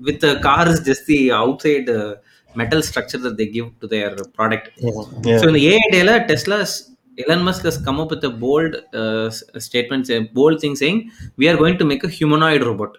With 0.00 0.20
the 0.20 0.40
car 0.40 0.68
is 0.68 0.80
just 0.80 1.06
the 1.06 1.32
outside 1.32 1.88
uh, 1.88 2.14
metal 2.54 2.82
structure 2.82 3.18
that 3.18 3.36
they 3.36 3.46
give 3.46 3.80
to 3.80 3.86
their 3.86 4.16
product. 4.38 4.70
Yeah. 4.76 4.90
Yeah. 5.24 5.38
So 5.38 5.48
in 5.48 5.54
the 5.54 5.68
AI 5.68 5.88
Day, 5.92 6.02
la, 6.02 6.18
Tesla's 6.18 6.90
Elon 7.18 7.42
Musk 7.42 7.62
has 7.64 7.78
come 7.78 8.00
up 8.00 8.10
with 8.10 8.24
a 8.24 8.30
bold 8.30 8.76
uh, 8.94 9.26
s- 9.26 9.44
statement, 9.58 10.08
a 10.10 10.20
bold 10.20 10.60
thing 10.60 10.76
saying 10.76 11.10
we 11.36 11.48
are 11.48 11.56
going 11.56 11.78
to 11.78 11.84
make 11.84 12.04
a 12.04 12.08
humanoid 12.08 12.62
robot. 12.62 12.96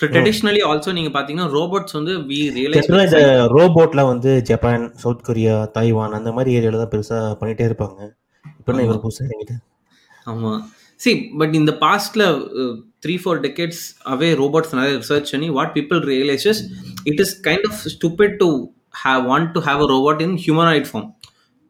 So 0.00 0.06
traditionally 0.06 0.62
also 0.62 0.92
நீங்க 0.92 1.10
பாத்தீங்கன்னா 1.16 1.48
robots 1.58 1.96
வந்து 1.98 2.14
ஜென்ரலா 2.76 3.04
இந்த 3.08 3.20
ரோபோட்லாம் 3.56 4.10
வந்து 4.12 4.42
Japan 4.50 4.92
south 5.02 5.22
Korea 5.22 5.64
Taiwan 5.76 6.12
அந்த 6.12 6.32
மாதிரி 6.32 6.56
ஏரியால 6.58 6.80
தான் 6.82 6.92
பெருசா 6.96 7.18
பண்ணிட்டே 7.40 7.64
இருப்பாங்க 7.70 8.00
இப்போ 8.58 8.80
இவர் 8.86 9.02
புதுசா 9.04 9.24
இறங்கிட்டு 9.26 9.56
ஆமா. 10.26 10.52
சி 11.00 11.10
பட் 11.40 11.54
இந்த 11.60 11.72
பாஸ்ட்ல 11.82 12.24
three 13.04 13.14
four 13.22 13.40
decades 13.46 13.82
away 14.12 14.28
robots 14.42 14.74
நிறைய 14.74 14.92
ரிசர்ச் 15.00 15.32
பண்ணி 15.34 15.48
what 15.56 15.74
people 15.76 16.00
realises 16.12 16.60
it 17.10 17.20
is 17.24 17.34
kind 17.46 17.66
of 17.70 17.80
stupid 17.94 18.36
to 18.42 18.48
have 19.02 19.22
want 19.30 19.50
to 19.56 19.62
have 19.68 19.82
a 19.86 19.90
robot 19.94 20.22
in 20.26 20.36
humanoid 20.44 20.88
form 20.90 21.08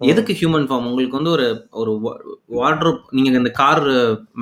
எதுக்கு 0.00 0.32
ஹியூமன் 0.38 0.66
ஃபார்ம் 0.68 0.86
உங்களுக்கு 0.88 1.18
வந்து 1.18 1.32
ஒரு 1.32 1.46
ஒரு 1.80 1.92
வார்ட்ரோப் 2.58 3.02
நீங்க 3.16 3.36
இந்த 3.42 3.52
கார் 3.60 3.82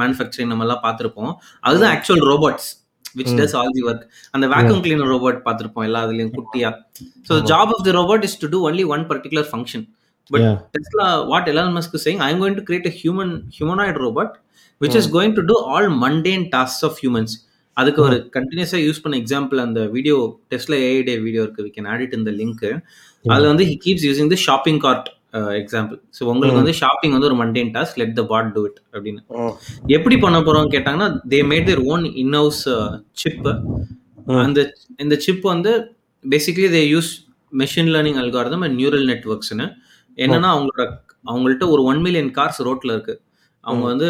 மேனுஃபேக்சரிங் 0.00 0.50
நம்ம 0.52 0.64
எல்லாம் 0.66 0.84
பார்த்துருப்போம். 0.86 1.32
அதுதான் 1.64 1.92
actual 1.94 2.24
robots 2.30 2.68
which 3.14 3.34
does 3.40 3.54
all 3.60 3.74
the 3.76 3.82
work 3.88 4.04
அந்த 4.34 4.46
வேக்யூம் 4.52 4.82
கிளீனர் 4.84 5.10
ரோபோட் 5.14 5.38
பார்த்துருப்போம் 5.46 5.86
எல்லா 5.88 6.00
இதுலயும் 6.06 6.32
குட்டியா. 6.36 6.70
So 7.28 7.34
job 7.50 7.72
of 7.74 7.84
the 7.88 7.94
robot 7.98 8.24
is 8.28 8.38
to 8.42 8.48
do 8.54 8.60
only 8.68 8.84
one 8.94 9.04
particular 9.10 9.48
function 9.50 9.84
but 10.30 10.42
Yeah. 10.42 10.56
Tesla 10.74 11.06
what 11.30 11.48
Elon 11.50 11.72
Musk 11.76 11.96
saying 12.02 12.20
I 12.22 12.30
am 12.32 12.42
going 12.42 12.58
to 12.58 12.64
create 12.68 12.88
a 12.90 12.94
human 12.98 13.32
humanoid 13.56 13.98
robot 14.02 14.34
which 14.80 14.98
is 15.00 15.08
going 15.14 15.34
to 15.34 15.44
do 15.48 15.56
all 15.72 15.88
mundane 16.04 16.44
task 16.54 16.84
of 16.88 16.98
humans 17.02 17.34
அதுக்கு 17.76 18.00
ஒரு 18.02 18.16
கண்டினியூஸா 18.34 18.78
use 18.82 19.02
பண்ண 19.02 19.16
example 19.20 19.58
அந்த 19.60 19.80
video 19.92 20.16
டெஸ்ட்ல 20.52 20.76
AI 20.84 20.98
day 21.06 21.14
video 21.26 21.42
இருக்கு. 21.44 21.62
We 21.66 21.72
can 21.76 21.88
add 21.92 22.02
it 22.04 22.14
இந்த 22.18 22.32
link 22.38 22.64
அதுல 23.24 23.46
வந்து 23.50 23.66
he 23.70 23.76
keeps 23.84 24.06
using 24.08 24.30
the 24.32 24.38
shopping 24.44 24.80
cart 24.84 25.08
example 25.60 25.98
so 26.16 26.22
உங்களுக்கு 26.30 26.58
வந்து 26.60 26.74
ஷாப்பிங் 26.80 27.14
வந்து 27.16 27.28
ஒரு 27.30 27.38
mundane 27.40 27.70
task 27.76 27.98
let 28.00 28.14
the 28.18 28.24
bot 28.30 28.50
do 28.56 28.62
it 28.68 28.80
அப்படின்னு. 28.94 29.20
ம். 29.38 29.54
எப்படி 29.96 30.16
பண்ண 30.24 30.38
போறோம் 30.40 30.68
கேட்டாங்கன்னா 30.74 31.08
they 31.32 31.40
made 31.50 31.68
their 31.70 31.82
own 31.88 32.04
in 32.22 32.36
house 32.38 32.60
chip 33.22 33.48
அந்த 34.42 34.60
இந்த 35.00 35.14
சிப் 35.24 35.46
வந்து 35.52 35.72
basically 36.24 36.68
they 36.74 36.82
use 36.90 37.10
machine 37.52 37.90
learning 37.94 38.20
algorithm 38.20 38.64
and 38.66 38.76
neural 38.80 39.06
நெட்ஒர்க்ஸ்னு 39.10 39.66
என்னன்னா 40.18 40.50
அவங்களோட 40.54 40.82
அவங்கள்ட்ட 41.30 41.66
ஒரு 41.74 41.82
ஒன் 41.90 42.00
மில்லியன் 42.04 42.30
கார்ஸ் 42.38 42.60
ரோட்ல 42.68 42.92
இருக்கு. 42.96 43.14
அவங்க 43.64 43.84
வந்து 43.92 44.08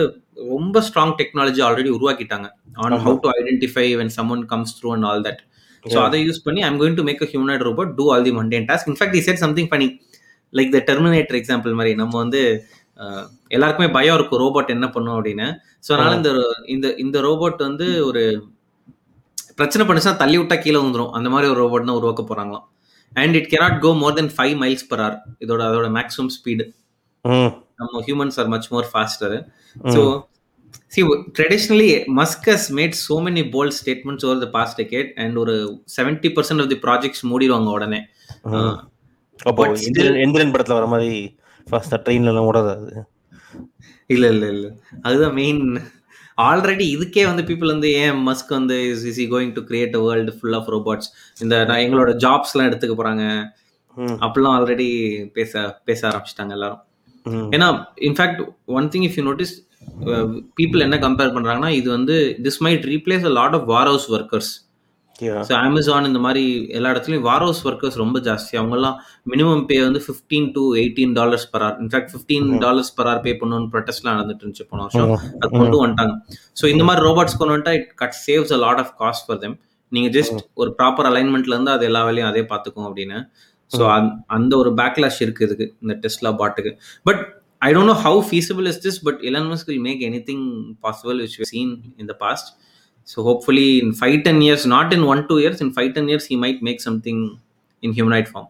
ரொம்ப 0.52 0.80
strong 0.86 1.14
technology 1.20 1.60
already 1.66 1.90
உருவாக்கிட்டாங்க. 1.96 2.46
On 2.82 2.94
how 3.06 3.16
to 3.24 3.30
identify 3.38 3.86
when 4.00 4.12
someone 4.18 4.44
comes 4.52 4.74
through 4.78 4.90
and 4.94 5.06
all 5.10 5.24
that 5.28 5.42
so 5.84 5.98
அதை 6.06 6.18
யூஸ் 6.26 6.40
பண்ணி 6.46 6.60
I'm 6.68 6.78
going 6.80 6.98
to 7.00 7.04
make 7.08 7.22
a 7.26 7.28
humanoid 7.32 7.64
robot 7.68 7.90
do 7.98 8.04
all 8.14 8.24
the 8.28 8.32
mundane 8.38 8.66
task 8.70 8.88
in fact 8.92 9.16
is 9.20 9.28
said 9.28 9.42
something 9.44 9.70
பண்ணி 9.72 9.88
like 10.52 10.70
the 10.76 10.80
terminator 10.90 11.38
example 11.40 11.76
மாதிரி 11.78 11.92
நம்ம 12.02 12.14
வந்து 12.24 12.40
எல்லாருக்குமே 13.56 13.88
பயம் 13.96 14.16
இருக்கும் 14.18 14.42
robot 14.44 14.74
என்ன 14.74 14.86
பண்ணும் 14.94 15.16
அப்படின்னு. 15.18 15.46
ஸோ 15.84 15.90
அதனால 15.94 16.16
இந்த 16.20 16.30
இந்த 16.74 16.88
இந்த 17.04 17.18
ரோபோட் 17.28 17.62
வந்து 17.68 17.86
ஒரு 18.08 18.22
பிரச்சனை 19.58 19.82
பண்ணுச்சுன்னா 19.86 20.20
தள்ளி 20.22 20.36
விட்டா 20.40 20.56
கீழே 20.64 20.78
வந்துடும் 20.82 21.12
அந்த 21.18 21.28
மாதிரி 21.34 21.50
ஒரு 21.52 21.60
ரோபோட் 21.62 21.88
தான் 21.88 21.98
உருவாக்க 22.00 22.22
போறாங்களாம். 22.30 22.66
And 23.16 23.34
it 23.38 23.48
cannot 23.52 23.74
go 23.84 23.90
more 24.02 24.14
than 24.18 24.32
five 24.36 24.54
miles 24.62 24.84
per 24.90 24.98
hour. 25.04 25.14
இதோட 25.44 25.62
அதோட 25.68 25.88
மேக்ஸிமம் 25.98 26.32
ஸ்பீடு. 26.36 26.64
நம்ம 27.80 28.00
humans 28.06 28.38
are 28.42 28.50
much 28.54 28.68
more 28.74 28.86
faster 28.92 29.36
so 29.94 30.02
see 30.94 31.02
traditionally 31.38 31.88
Musk 32.20 32.46
has 32.52 32.66
made 32.78 32.96
so 33.06 33.14
many 33.26 33.42
bold 33.54 33.76
statements 33.80 34.24
over 34.28 34.42
the 34.44 34.48
past 34.56 34.76
decade 34.80 35.10
and 35.22 35.36
ஒரு 35.42 35.54
seventy 35.96 36.30
percent 36.36 36.62
of 36.64 36.70
the 36.72 36.78
projects 36.86 37.24
மூடிடுவாங்க 37.30 37.70
உடனே. 37.78 38.00
அப்போ 39.50 39.62
எந்திரன் 40.24 40.52
படத்துல 40.54 40.78
வர 40.78 40.88
மாதிரி 40.94 41.12
first 41.66 41.96
ட்ரெயின்ல 42.06 42.32
எல்லாம் 42.32 42.48
ஓடாது 42.50 42.74
இல்ல 44.14 44.24
இல்ல 44.34 44.44
இல்ல. 44.54 44.66
அதுதான் 45.06 45.36
மெயின் 45.40 45.62
ஆல்ரெடி 46.38 46.84
இதுக்கே 46.94 47.24
வந்து 47.26 47.42
பீப்புள் 47.42 47.72
வந்து 47.72 47.88
ஏன் 47.94 48.16
மஸ்க் 48.28 48.48
வந்து 48.50 48.76
is 48.90 49.04
is 49.10 49.20
going 49.32 49.52
to 49.54 49.62
create 49.68 49.96
a 49.96 50.02
world 50.06 50.34
full 50.38 50.54
of 50.54 50.70
robots 50.70 51.08
இந்த 51.40 51.64
நான் 51.64 51.82
எங்களோட 51.84 52.10
ஜாப்ஸ்லாம் 52.24 52.68
எடுத்துக்க 52.70 52.96
போறாங்க 52.96 53.24
ம். 53.96 54.16
அப்படிலாம் 54.24 54.56
ஆல்ரெடி 54.58 54.88
பேச 55.34 55.52
பேச 55.84 56.00
ஆரம்பிச்சிட்டாங்க 56.08 56.52
எல்லாரும். 56.52 56.82
ஏன்னா 57.56 57.66
in fact 58.08 58.40
one 58.76 58.88
thing 58.88 59.06
if 59.08 59.18
you 59.18 59.24
notice 59.24 59.52
people 60.54 60.80
என்ன 60.80 60.96
கம்பேர் 60.98 61.34
பண்றாங்கன்னா 61.34 61.70
இது 61.70 61.90
வந்து 61.90 62.14
this 62.42 62.60
might 62.64 62.84
replace 62.84 63.24
a 63.24 63.32
lot 63.38 63.54
of 63.54 63.66
warehouse 63.86 64.08
workers. 64.10 64.50
So 65.48 65.52
Amazon 65.60 66.08
இந்த 66.08 66.20
மாதிரி 66.24 66.42
எல்லா 66.70 66.90
இடத்துலையும் 66.92 67.26
வார் 67.28 67.44
ஹவுஸ் 67.44 67.62
ஒர்க்கர்ஸ் 67.66 67.98
ரொம்ப 68.02 68.18
ஜாஸ்தி. 68.28 68.52
அவங்கெல்லாம் 68.60 68.96
மினிமம் 69.32 69.64
பே 69.68 69.76
வந்து 69.84 70.00
fifteen 70.06 70.48
to 70.54 70.62
eighteen 70.80 71.14
dollars 71.18 71.46
per 71.52 71.64
hour 71.66 71.76
in fact 71.82 72.10
fifteen 72.12 72.48
dollars 72.64 72.92
per 72.98 73.10
hour 73.12 73.22
pay 73.26 73.34
பண்ணணும்னு 73.40 73.70
ப்ரொட்டஸ்ட்லாம் 73.74 74.16
நடந்துட்டு 74.16 74.44
இருந்துச்சு 74.44 74.66
போன 74.70 74.82
வருஷம். 74.86 75.10
ம். 75.10 75.20
அது 75.40 75.50
கொண்டு 75.54 75.82
வந்துட்டாங்க. 75.82 76.14
ஸோ 76.60 76.66
இந்த 76.74 76.86
மாதிரி 76.88 77.04
ரோபோட்ஸ் 77.08 77.38
கொண்டு 77.40 77.54
வந்துட்டா 77.54 77.74
it 77.78 77.90
cut 78.02 78.18
saves 78.24 78.54
a 78.56 78.60
lot 78.64 78.82
of 78.84 78.92
cost 79.02 79.26
for 79.28 79.40
them 79.44 79.56
நீங்க 79.92 80.10
ஜஸ்ட் 80.16 80.34
ஒரு 80.54 80.70
ப்ராப்பர் 80.78 81.08
அலைன்மெண்ட்ல 81.10 81.54
இருந்து 81.54 81.74
அது 81.76 81.86
எல்லா 81.90 82.02
வேலையும் 82.08 82.30
அதே 82.30 82.44
பார்த்துக்கும் 82.52 82.88
அப்படின்னு. 82.88 83.18
ஸோ 83.70 83.82
அந்த 84.36 84.52
ஒரு 84.62 84.72
பேக்லாஷ் 84.78 85.22
இருக்கு 85.24 85.46
இதுக்கு 85.46 85.68
இந்த 85.82 85.94
டெஸ்ட்லா 86.02 86.32
பாட்டுக்கு 86.40 86.70
but 87.06 87.20
I 87.62 87.68
don't 87.74 87.90
know 87.90 87.96
how 88.04 88.20
feasible 88.30 88.66
is 88.70 88.82
this 88.86 89.00
but 89.06 89.20
Elon 89.28 89.44
Musk 89.50 89.66
will 89.70 89.80
make 89.86 90.00
anything 90.28 90.44
possible 90.84 91.20
which 91.24 91.36
seen 91.50 91.72
in 91.96 92.10
the 92.10 92.16
past 92.24 92.48
so 93.08 93.18
hopefully 93.28 93.68
in 93.82 93.94
five 94.00 94.16
ten 94.26 94.42
years 94.46 94.66
not 94.74 94.92
in 94.96 95.06
one 95.12 95.22
two 95.30 95.36
years 95.42 95.62
in 95.64 95.72
five 95.76 95.90
ten 95.96 96.08
years 96.12 96.28
he 96.30 96.36
might 96.44 96.60
make 96.68 96.80
something 96.88 97.18
in 97.82 97.92
humanoid 97.98 98.26
form. 98.32 98.48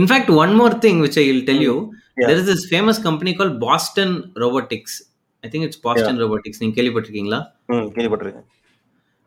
In 0.00 0.06
fact 0.10 0.28
one 0.44 0.52
more 0.60 0.72
thing 0.84 0.96
which 1.04 1.16
i 1.22 1.26
will 1.30 1.44
tell 1.50 1.62
you 1.68 1.76
Yeah. 2.20 2.28
there 2.28 2.38
is 2.40 2.46
this 2.50 2.62
famous 2.72 2.96
company 3.04 3.32
called 3.38 3.56
boston 3.66 4.08
robotics. 4.42 4.92
I 5.44 5.48
think 5.50 5.62
it's 5.66 5.78
boston 5.86 6.16
robotics. 6.22 6.56
நீங்க 6.60 6.74
கேள்விப்பட்டிருக்கீங்களா? 6.78 7.38
கேள்விப்பட்டிருக்கேன். 7.96 8.46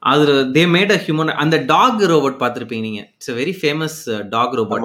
அது 0.04 0.34
they 0.56 0.64
made 0.76 0.92
a 0.96 1.00
human 1.06 1.32
அந்த 1.44 1.58
dog 1.72 2.02
robot 2.14 2.36
பார்த்துருப்பீங்க 2.42 2.86
நீங்க. 2.88 3.02
It's 3.16 3.32
a 3.34 3.38
very 3.42 3.54
famous 3.62 3.98
dog 4.36 4.56
robot 4.60 4.84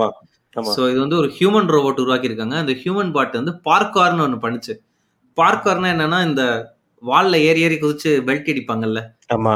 so 0.76 0.82
இது 0.92 0.98
வந்து 1.04 1.18
ஒரு 1.22 1.30
ஹியூமன் 1.38 1.68
ரோபோட் 1.76 2.02
உருவாக்கியிருக்காங்க. 2.04 2.56
அந்த 2.62 2.74
ஹியூமன் 2.82 3.10
பாட் 3.16 3.34
வந்து 3.40 3.54
பார்க்கார்னு 3.68 4.24
ஒன்று 4.26 4.38
பண்ணுச்சு. 4.44 4.74
பார்க்கார்னா 5.38 5.88
என்னன்னா 5.94 6.20
இந்த 6.28 6.42
வால்ல 7.02 7.40
ஏறி 7.48 7.60
ஏறி 7.66 7.76
குதிச்சு 7.78 8.10
பெல்ட் 8.28 8.50
அடிப்பாங்கல்ல 8.52 9.00
ஆமா. 9.36 9.54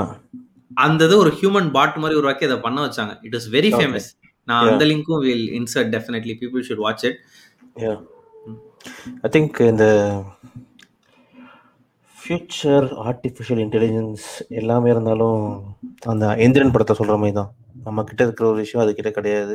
அந்த 0.77 1.01
இது 1.09 1.15
ஒரு 1.23 1.31
ஹியூமன் 1.39 1.71
பாட் 1.77 2.01
மாதிரி 2.03 2.19
உருவாக்கி 2.19 2.45
அதை 2.49 2.59
பண்ண 2.65 2.79
வச்சாங்க. 2.85 3.13
It 3.27 3.37
is 3.39 3.49
very. 3.55 3.71
ஃபேமஸ் 3.77 4.09
நான் 4.49 4.69
அந்த 4.69 4.85
லிங்க்கும் 4.91 5.23
will 5.25 5.47
insert 5.59 5.91
definitely 5.95 6.35
people 6.41 6.65
should 6.69 6.83
watch 6.85 7.05
it 7.09 7.19
I 9.25 9.31
think 9.35 9.59
இந்த 9.71 9.87
ஃபியூச்சர் 12.19 12.87
ஆர்டிஃபிஷியல் 13.05 13.61
இன்டெலிஜென்ஸ் 13.65 14.25
எல்லாமே 14.61 14.89
இருந்தாலும் 14.91 15.39
அந்த 16.13 16.25
எந்திரன் 16.45 16.73
படத்தை 16.75 16.95
சொல்ற 17.01 17.17
மாதிரி 17.21 17.37
தான். 17.39 17.51
நம்ம 17.87 18.05
கிட்ட 18.09 18.23
இருக்கிற 18.27 18.47
ஒரு 18.51 18.61
விஷயம் 18.65 18.83
அது 18.85 18.93
கிட்ட 18.95 19.11
கிடையாது. 19.19 19.55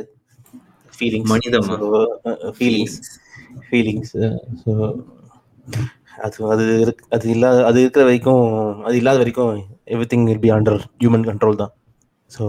ஃபீலிங்ஸ் 0.94 1.30
மனிதமா? 1.32 1.76
ஃபீலிங்ஸ் 2.58 2.96
ஃபீலிங்ஸ் 3.66 4.12
ஸோ 4.62 4.72
அது 6.24 6.38
அது 6.52 6.64
அது 7.14 7.26
இல்லாத 7.34 7.58
அது 7.68 7.78
இருக்கிற 7.84 8.02
வரைக்கும் 8.08 8.46
அது 8.88 8.96
இல்லாத 9.00 9.18
வரைக்கும் 9.22 9.52
everything 10.12 10.26
will 10.28 10.42
be 10.44 10.50
under 10.56 10.80
human 11.02 11.26
control 11.28 11.60
தான். 11.62 11.72
ஸோ 12.30 12.44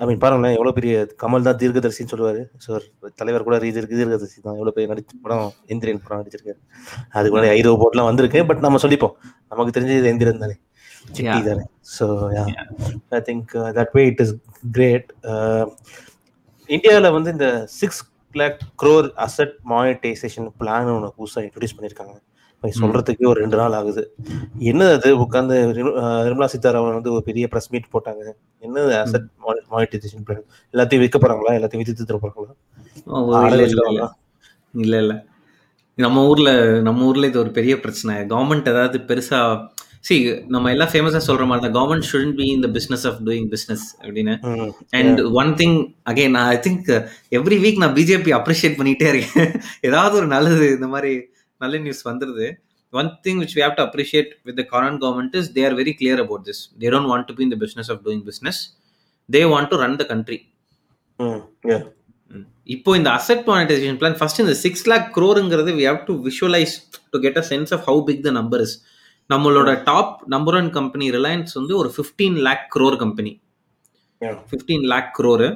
ஐ 0.00 0.06
மீன் 0.08 0.20
பாருங்களேன் 0.22 0.54
எவ்வளோ 0.56 0.72
பெரிய 0.76 0.94
கமல் 1.22 1.46
தான் 1.48 1.58
தீர்க்கதரிசின்னு 1.60 2.12
சொல்லுவார். 2.12 2.40
ஸோ 2.64 2.70
தலைவர் 3.20 3.46
கூட 3.48 3.56
இது 3.70 3.80
இருக்கு 3.80 3.98
தீர்க்கதரிசி 4.00 4.38
தான். 4.46 4.56
எவ்வளோ 4.58 4.72
பெரிய 4.76 4.88
நடிச்ச 4.92 5.18
படம் 5.24 5.48
எந்திரன் 5.72 6.02
படம் 6.04 6.20
நடிச்சிருக்காரு. 6.20 6.60
அதுக்கு 7.16 7.34
முன்னாடி 7.34 7.52
ஐரோ 7.58 7.74
போட்லாம் 7.82 8.08
வந்திருக்கு 8.10 8.40
பட் 8.50 8.64
நம்ம 8.66 8.80
சொல்லிப்போம். 8.84 9.14
நமக்கு 9.52 9.74
தெரிஞ்சது 9.78 10.10
எந்திரன் 10.12 10.42
தானே. 10.44 10.56
சிட்டி. 11.16 11.38
தானே. 11.50 11.64
So 11.96 12.06
I 13.18 13.22
think 13.28 13.52
that 13.78 13.94
way 13.98 14.04
it 14.12 14.22
is 14.24 14.34
great 14.78 15.08
இந்தியாவில் 16.68 17.14
வந்து 17.18 17.30
இந்த 17.36 17.48
six 17.78 18.02
lakh 18.34 18.60
crore 18.82 19.08
asset 19.24 19.56
monetisation 19.72 20.46
plan 20.60 20.92
ஒன்று 20.96 21.16
புதுசாக 21.18 21.46
இன்ட்ரடியூஸ் 21.46 21.76
பண்ணியிருக்காங்க 21.78 22.14
இப்போ 22.62 22.68
சொல்றதுக்கு 22.80 23.24
ஒரு 23.30 23.38
ரெண்டு 23.40 23.56
நாள் 23.60 23.76
ஆகுது. 23.78 24.02
என்னது 24.70 24.92
அது? 24.98 25.08
உட்காந்து 25.24 25.54
நிர்மலா 26.26 26.48
சீதாராமன் 26.52 26.96
வந்து 26.98 27.12
ஒரு 27.12 27.22
பெரிய 27.28 27.48
ப்ரெஸ் 27.52 27.70
மீட் 27.70 27.92
போட்டாங்க. 27.94 28.22
என்னது 28.66 28.92
அசட் 29.02 29.26
மானிட்டைசேஷன் 29.72 30.24
பிளான் 30.26 30.44
எல்லாத்தையும் 30.74 31.02
விற்க 31.04 31.18
போறாங்களா? 31.18 31.54
எல்லாத்தையும் 31.58 31.82
வித்து 31.82 32.08
தர 32.10 32.18
போறாங்களா? 32.24 32.52
இல்ல 34.74 34.96
இல்ல 35.04 35.14
நம்ம 35.98 36.26
ஊர்ல 36.26 36.50
நம்ம 36.88 37.06
ஊர்ல 37.06 37.26
இது 37.26 37.38
ஒரு 37.38 37.50
பெரிய 37.50 37.74
பிரச்சனை. 37.80 38.14
கவர்மெண்ட் 38.34 38.70
ஏதாவது 38.74 38.98
பெருசா 39.10 39.40
சி 40.06 40.14
நம்ம 40.48 40.70
எல்லாம் 40.70 40.92
ஃபேமஸா 40.92 41.20
சொல்ற 41.26 41.44
மாதிரி 41.48 41.64
தான். 41.64 41.74
கவர்மெண்ட் 41.78 42.06
ஷுடன் 42.10 42.34
பி 42.38 42.46
இந்த 42.52 42.68
பிசினஸ் 42.68 43.04
ஆஃப் 43.06 43.20
டூயிங் 43.26 43.48
பிசினஸ் 43.48 43.84
அப்படின்னு. 44.02 44.34
And 45.00 45.20
one 45.42 45.52
thing 45.60 45.76
again 46.12 46.38
I 46.44 46.56
think 46.68 46.88
every 47.38 47.58
week 47.64 47.82
நான் 47.84 47.94
பிஜேபி 47.98 48.32
அப்ரிஷியேட் 48.38 48.78
பண்ணிட்டே 48.80 49.08
இருக்கேன். 49.12 49.52
ஏதாவது 49.88 50.16
ஒரு 50.16 50.26
நல்லது 50.26 50.66
இந்த 50.76 50.86
மாதிரி 50.86 51.12
நல்ல 51.64 51.78
நியூஸ் 51.86 52.02
வந்துருது. 52.10 52.46
One 52.92 53.08
thing 53.26 53.40
which 53.42 53.54
we 53.56 53.62
have 53.64 53.76
to 53.78 53.84
appreciate 53.86 54.30
with 54.46 54.58
the 54.60 54.64
current 54.72 55.00
government 55.04 55.36
is 55.40 55.48
they 55.56 55.62
are 55.68 55.76
very 55.80 55.92
clear 56.00 56.20
about 56.24 56.44
this 56.48 56.62
they 56.82 56.90
don't 56.94 57.10
want 57.12 57.26
to 57.28 57.34
be 57.38 57.44
இந்த 57.48 57.58
business 57.64 57.90
of 57.94 58.00
doing 58.06 58.24
business 58.30 58.60
they 59.28 59.42
want 59.52 59.70
to 59.72 59.78
run 59.84 59.98
the 60.02 60.06
country 60.12 60.38
இப்போ 62.74 62.90
இந்த 62.98 63.08
asset 63.18 63.44
monetisation 63.50 63.98
plan 64.00 64.16
first 64.18 64.40
இந்த 64.44 64.54
six 64.64 64.86
lakh 64.90 65.06
க்ரோருங்கிறது 65.16 65.70
we 65.78 65.84
have 65.90 66.00
to 66.08 66.14
visualise 66.26 66.74
to 67.12 67.18
get 67.24 67.38
a 67.42 67.44
sense 67.50 67.72
of 67.76 67.84
how 67.88 68.00
big 68.08 68.22
the 68.26 68.32
number 68.38 68.62
is 68.66 68.76
நம்மளோட 69.30 69.70
top 69.88 70.14
number 70.34 70.56
one 70.60 70.70
company 70.78 71.06
Reliance 71.16 71.52
வந்து 71.58 71.74
ஒரு 71.80 71.90
fifteen 71.96 72.38
lakh 72.46 72.64
crore 72.74 72.96
company 73.02 73.32
fifteen 74.50 74.86
lakh 74.92 75.10
crore 75.18 75.48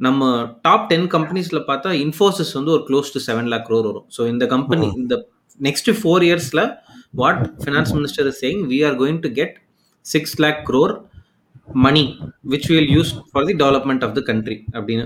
நம்ம 0.00 0.22
top 0.66 0.86
ten 0.90 1.06
கம்பெனிஸ்ல 1.14 1.58
பார்த்தா 1.68 1.90
இன்ஃபோசிஸ் 2.04 2.52
வந்து 2.58 2.72
ஒரு 2.76 2.82
close 2.88 3.12
to 3.14 3.20
seven 3.26 3.48
lakh 3.52 3.66
crore 3.68 3.86
வரும். 3.90 4.06
So 4.16 4.22
இந்த 4.32 4.44
கம்பெனி 4.54 4.86
இந்த 5.02 5.14
நெக்ஸ்ட் 5.60 5.90
ஃபோர் 6.00 6.24
இயர்ஸ்ல 6.28 6.62
what 7.22 7.42
finance 7.62 7.92
minister 7.98 8.28
is 8.30 8.40
saying 8.44 8.62
we 8.72 8.78
are 8.88 8.96
going 9.02 9.20
to 9.26 9.30
get 9.40 9.56
six 10.06 10.36
lakh 10.44 10.60
crore 10.70 10.94
money 11.84 12.02
which 12.52 12.66
will 12.72 12.90
use 12.96 13.10
for 13.28 13.46
the 13.50 13.54
development 13.62 14.02
of 14.06 14.16
the 14.16 14.22
country 14.30 14.56
அப்படின்னு. 14.76 15.04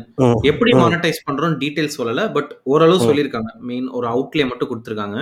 எப்படி 0.51 0.71
monetise 0.83 1.21
பண்றோம் 1.27 1.55
details 1.63 1.99
சொல்லல 2.01 2.23
but 2.37 2.51
ஓரளவு 2.73 3.05
சொல்லியிருக்காங்க. 3.09 3.51
மெயின் 3.69 3.87
ஒரு 3.99 4.07
அவுட்லே 4.15 4.47
மட்டும் 4.51 4.71
கொடுத்துருக்காங்க. 4.71 5.19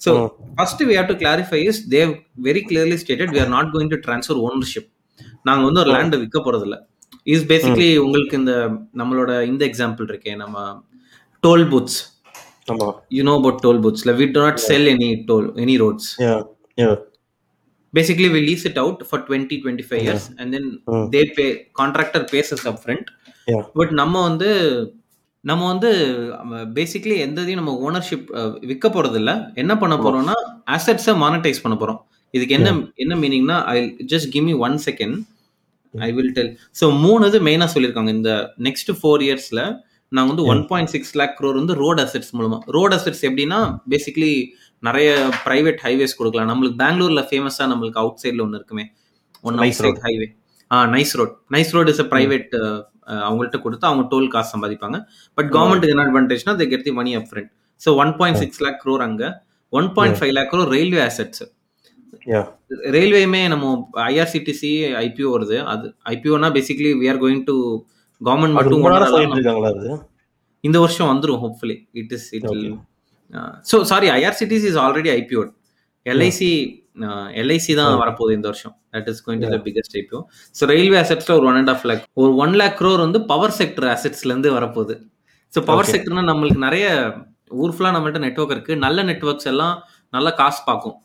So 0.00 0.10
first 0.56 0.82
we 0.88 0.94
have 0.98 1.08
to 1.12 1.16
clarify 1.22 1.60
is 1.70 1.80
they 1.96 2.10
very 2.48 2.62
clearly 2.68 2.98
stated 3.02 3.32
we 3.34 3.40
are 3.44 3.52
not 3.56 3.70
going 3.74 3.92
to 3.94 3.98
transfer 4.06 4.40
ownership 4.46 4.88
நாங்க 5.48 5.62
வந்து 5.68 5.82
ஒரு 5.84 5.90
லேண்ட் 5.96 6.16
விற்க 6.22 6.40
போறது 6.46 6.66
இல்ல 6.68 6.76
இஸ் 7.34 7.46
பேசிக்லி 7.52 7.88
உங்களுக்கு 8.04 8.36
இந்த 8.42 8.54
நம்மளோட 9.00 9.30
இந்த 9.52 9.62
எக்ஸாம்பிள் 9.70 10.08
இருக்கே 10.12 10.34
நம்ம 10.42 10.56
toll 11.42 11.66
booths 11.72 11.98
you 13.16 13.22
know 13.28 13.34
about 13.40 13.60
toll 13.64 13.80
பூத்ஸ்ல 13.84 14.12
we 14.20 14.26
do 14.36 14.42
not 14.46 14.58
sell 14.68 14.88
any 14.94 15.10
toll 15.30 15.48
any 15.64 15.76
roads 15.84 16.08
basically 17.94 18.28
we 18.32 18.40
lease 18.46 18.64
it 18.70 18.76
out 18.82 18.98
for 19.10 19.18
20 19.20 19.56
25 19.60 20.00
years 20.06 20.24
and 20.40 20.48
then 20.54 20.64
Mm. 20.88 21.04
they 21.12 21.22
pay 21.36 21.46
contractor 21.80 22.20
pays 22.32 22.48
us 22.56 22.64
upfront. 22.70 23.06
Yeah. 23.48 23.62
But 23.78 23.92
நம்ம 24.00 24.22
வந்து 24.28 24.48
நம்ம 25.44 25.62
வந்து 25.72 25.90
basically 26.78 27.16
எந்த 27.26 27.38
இதையும் 27.44 27.60
நம்ம 27.60 27.74
ownership 27.86 28.28
விற்க 28.70 28.86
போறது 28.88 29.18
இல்ல 29.20 29.32
என்ன 29.62 29.72
பண்ண 29.82 29.96
போறோம்னா 30.04 30.36
அசெட்ஸை 30.76 31.14
மானிட்டைஸ் 31.24 31.62
பண்ண 31.64 31.76
போறோம். 31.82 32.00
இதுக்கு 32.34 32.56
என்ன 32.58 32.68
என்ன 33.04 33.14
மீனிங்னா 33.22 33.58
I 33.74 33.76
just 34.12 34.28
give 34.34 34.46
me 34.50 34.54
one 34.66 34.76
second 34.88 35.16
I 35.94 36.10
will 36.16 36.32
tell 36.38 36.50
so 36.80 36.86
மூணு 37.04 37.28
இது 37.30 37.40
மெயினாக 37.48 37.70
சொல்லியிருக்காங்க. 37.74 38.12
இந்த 38.18 38.32
நெக்ஸ்ட் 38.68 38.92
ஃபோர் 38.98 39.24
இயர்ஸ்ல 39.28 39.60
நாங்கள் 40.12 40.30
வந்து 40.32 40.44
one 40.52 40.62
point 40.70 40.90
six 40.94 41.14
lakh 41.20 41.34
crore 41.38 41.58
வந்து 41.60 41.74
ரோட் 41.82 42.00
அசெட்ஸ் 42.04 42.32
மூலமா. 42.38 42.58
ரோட் 42.76 42.94
அசெட்ஸ் 42.96 43.22
எப்படின்னா 43.28 43.58
பேசிக்லி 43.92 44.32
நிறைய 44.82 45.08
பிரைவேட் 45.46 45.80
ஹைவேஸ் 45.86 46.18
கொடுக்கலாம். 46.18 46.50
நம்மளுக்கு 46.52 46.78
பெங்களூர்ல 46.84 47.22
ஃபேமஸா 47.30 47.64
நம்மளுக்கு 47.72 48.00
அவுட் 48.02 48.20
சைட்ல 48.22 48.44
ஒன்று 48.46 48.58
இருக்குமே. 48.60 48.84
One 49.48 49.58
nice 49.62 49.80
road 49.86 50.02
highway 50.06 50.28
ah 50.70 50.76
NICE 50.94 51.14
road 51.20 51.34
NICE 51.54 51.72
road 51.76 51.90
is 51.92 52.02
a 52.04 52.06
private 52.12 52.54
அவங்கள்ட்ட 53.26 53.58
கொடுத்து 53.64 53.86
அவங்க 53.88 54.04
டோல் 54.12 54.30
காசு 54.34 54.50
சம்பாதிப்பாங்க. 54.54 54.96
பட் 55.38 55.50
கவர்மெண்ட் 55.56 55.90
என்ன 55.92 56.04
அட்வான்டேஜ்னா 56.06 56.54
they 56.60 56.66
get 56.72 56.86
the 56.88 56.94
money 57.00 57.12
up 57.18 57.28
front 57.30 57.50
so 57.80 57.92
one 58.02 58.12
point 58.20 58.40
six 58.42 58.62
lakh 58.66 58.80
crore 58.84 59.04
அங்க 59.08 59.24
one 59.72 59.88
point 59.98 60.18
five 60.20 60.32
lakh 60.38 60.50
crore 60.52 60.72
railway 60.76 61.02
assets 61.10 61.44
ரயில்வேயுமே 62.96 63.42
நம்ம 63.52 63.64
IRCTC 64.10 64.70
IPO 65.04 65.28
வருது. 65.34 65.56
அது 65.72 65.86
ஐபிஓனா 66.14 66.48
basically 66.56 66.90
we 67.02 67.08
are 67.12 67.20
going 67.24 67.44
to 67.50 67.56
government 68.20 68.56
மட்டும். 68.56 68.84
சொல்லிட்டு 69.12 69.38
இருக்காங்களா 69.38 69.70
அது? 69.74 69.90
இந்த 70.64 70.78
வருஷம் 70.84 71.10
வந்துரும் 71.12 71.40
hopefully 71.44 71.76
it 72.02 72.12
is 72.16 72.28
it. 72.36 72.46
So 73.70 73.76
sorry 73.90 74.08
IRCTC 74.18 74.66
is 74.72 74.80
already 74.84 75.10
IPO 75.20 75.42
LIC 76.06 76.50
LIC 77.40 77.72
தான் 77.78 78.00
வரப்போகுது 78.02 78.36
இந்த 78.38 78.48
வருஷம். 78.50 78.74
That 78.94 79.08
is 79.12 79.22
going 79.24 79.40
to 79.44 79.48
the 79.54 79.58
biggest 79.66 79.96
IPO 80.00 80.20
so 80.54 80.68
railway 80.72 80.98
அசெட்ஸ்ல 81.02 81.34
ஒரு 81.38 81.46
ஒன் 81.50 81.58
அண்ட் 81.60 81.72
ஆஃப் 81.74 81.84
லேக் 81.90 82.04
ஒரு 82.22 82.32
ஒன் 82.44 82.54
லேக் 82.60 82.76
க்ரோர் 82.80 83.02
வந்து 83.06 83.20
பவர் 83.32 83.54
செக்டர் 83.60 83.86
அசெட்ஸ்ல 83.94 84.30
இருந்து 84.32 84.52
வரப்போகுது 84.58 84.94
ஸோ 85.52 85.60
பவர். 85.70 85.90
செக்டர்னா 85.94 86.24
நம்மளுக்கு 86.30 86.62
நிறைய 86.66 86.86
ஊர் 87.62 87.74
ஃபுல்லா 87.74 87.90
நம்மள்ட்ட 87.96 88.20
நெட்வொர்க் 88.24 88.54
இருக்கு. 88.54 88.74
நல்ல 88.84 88.98
நெட்வொர்க்ஸ் 89.10 89.48
எல்லாம் 89.52 89.74
நல்ல 90.12 90.28
காசு 90.40 90.60
பார்க்கும் 90.68 90.96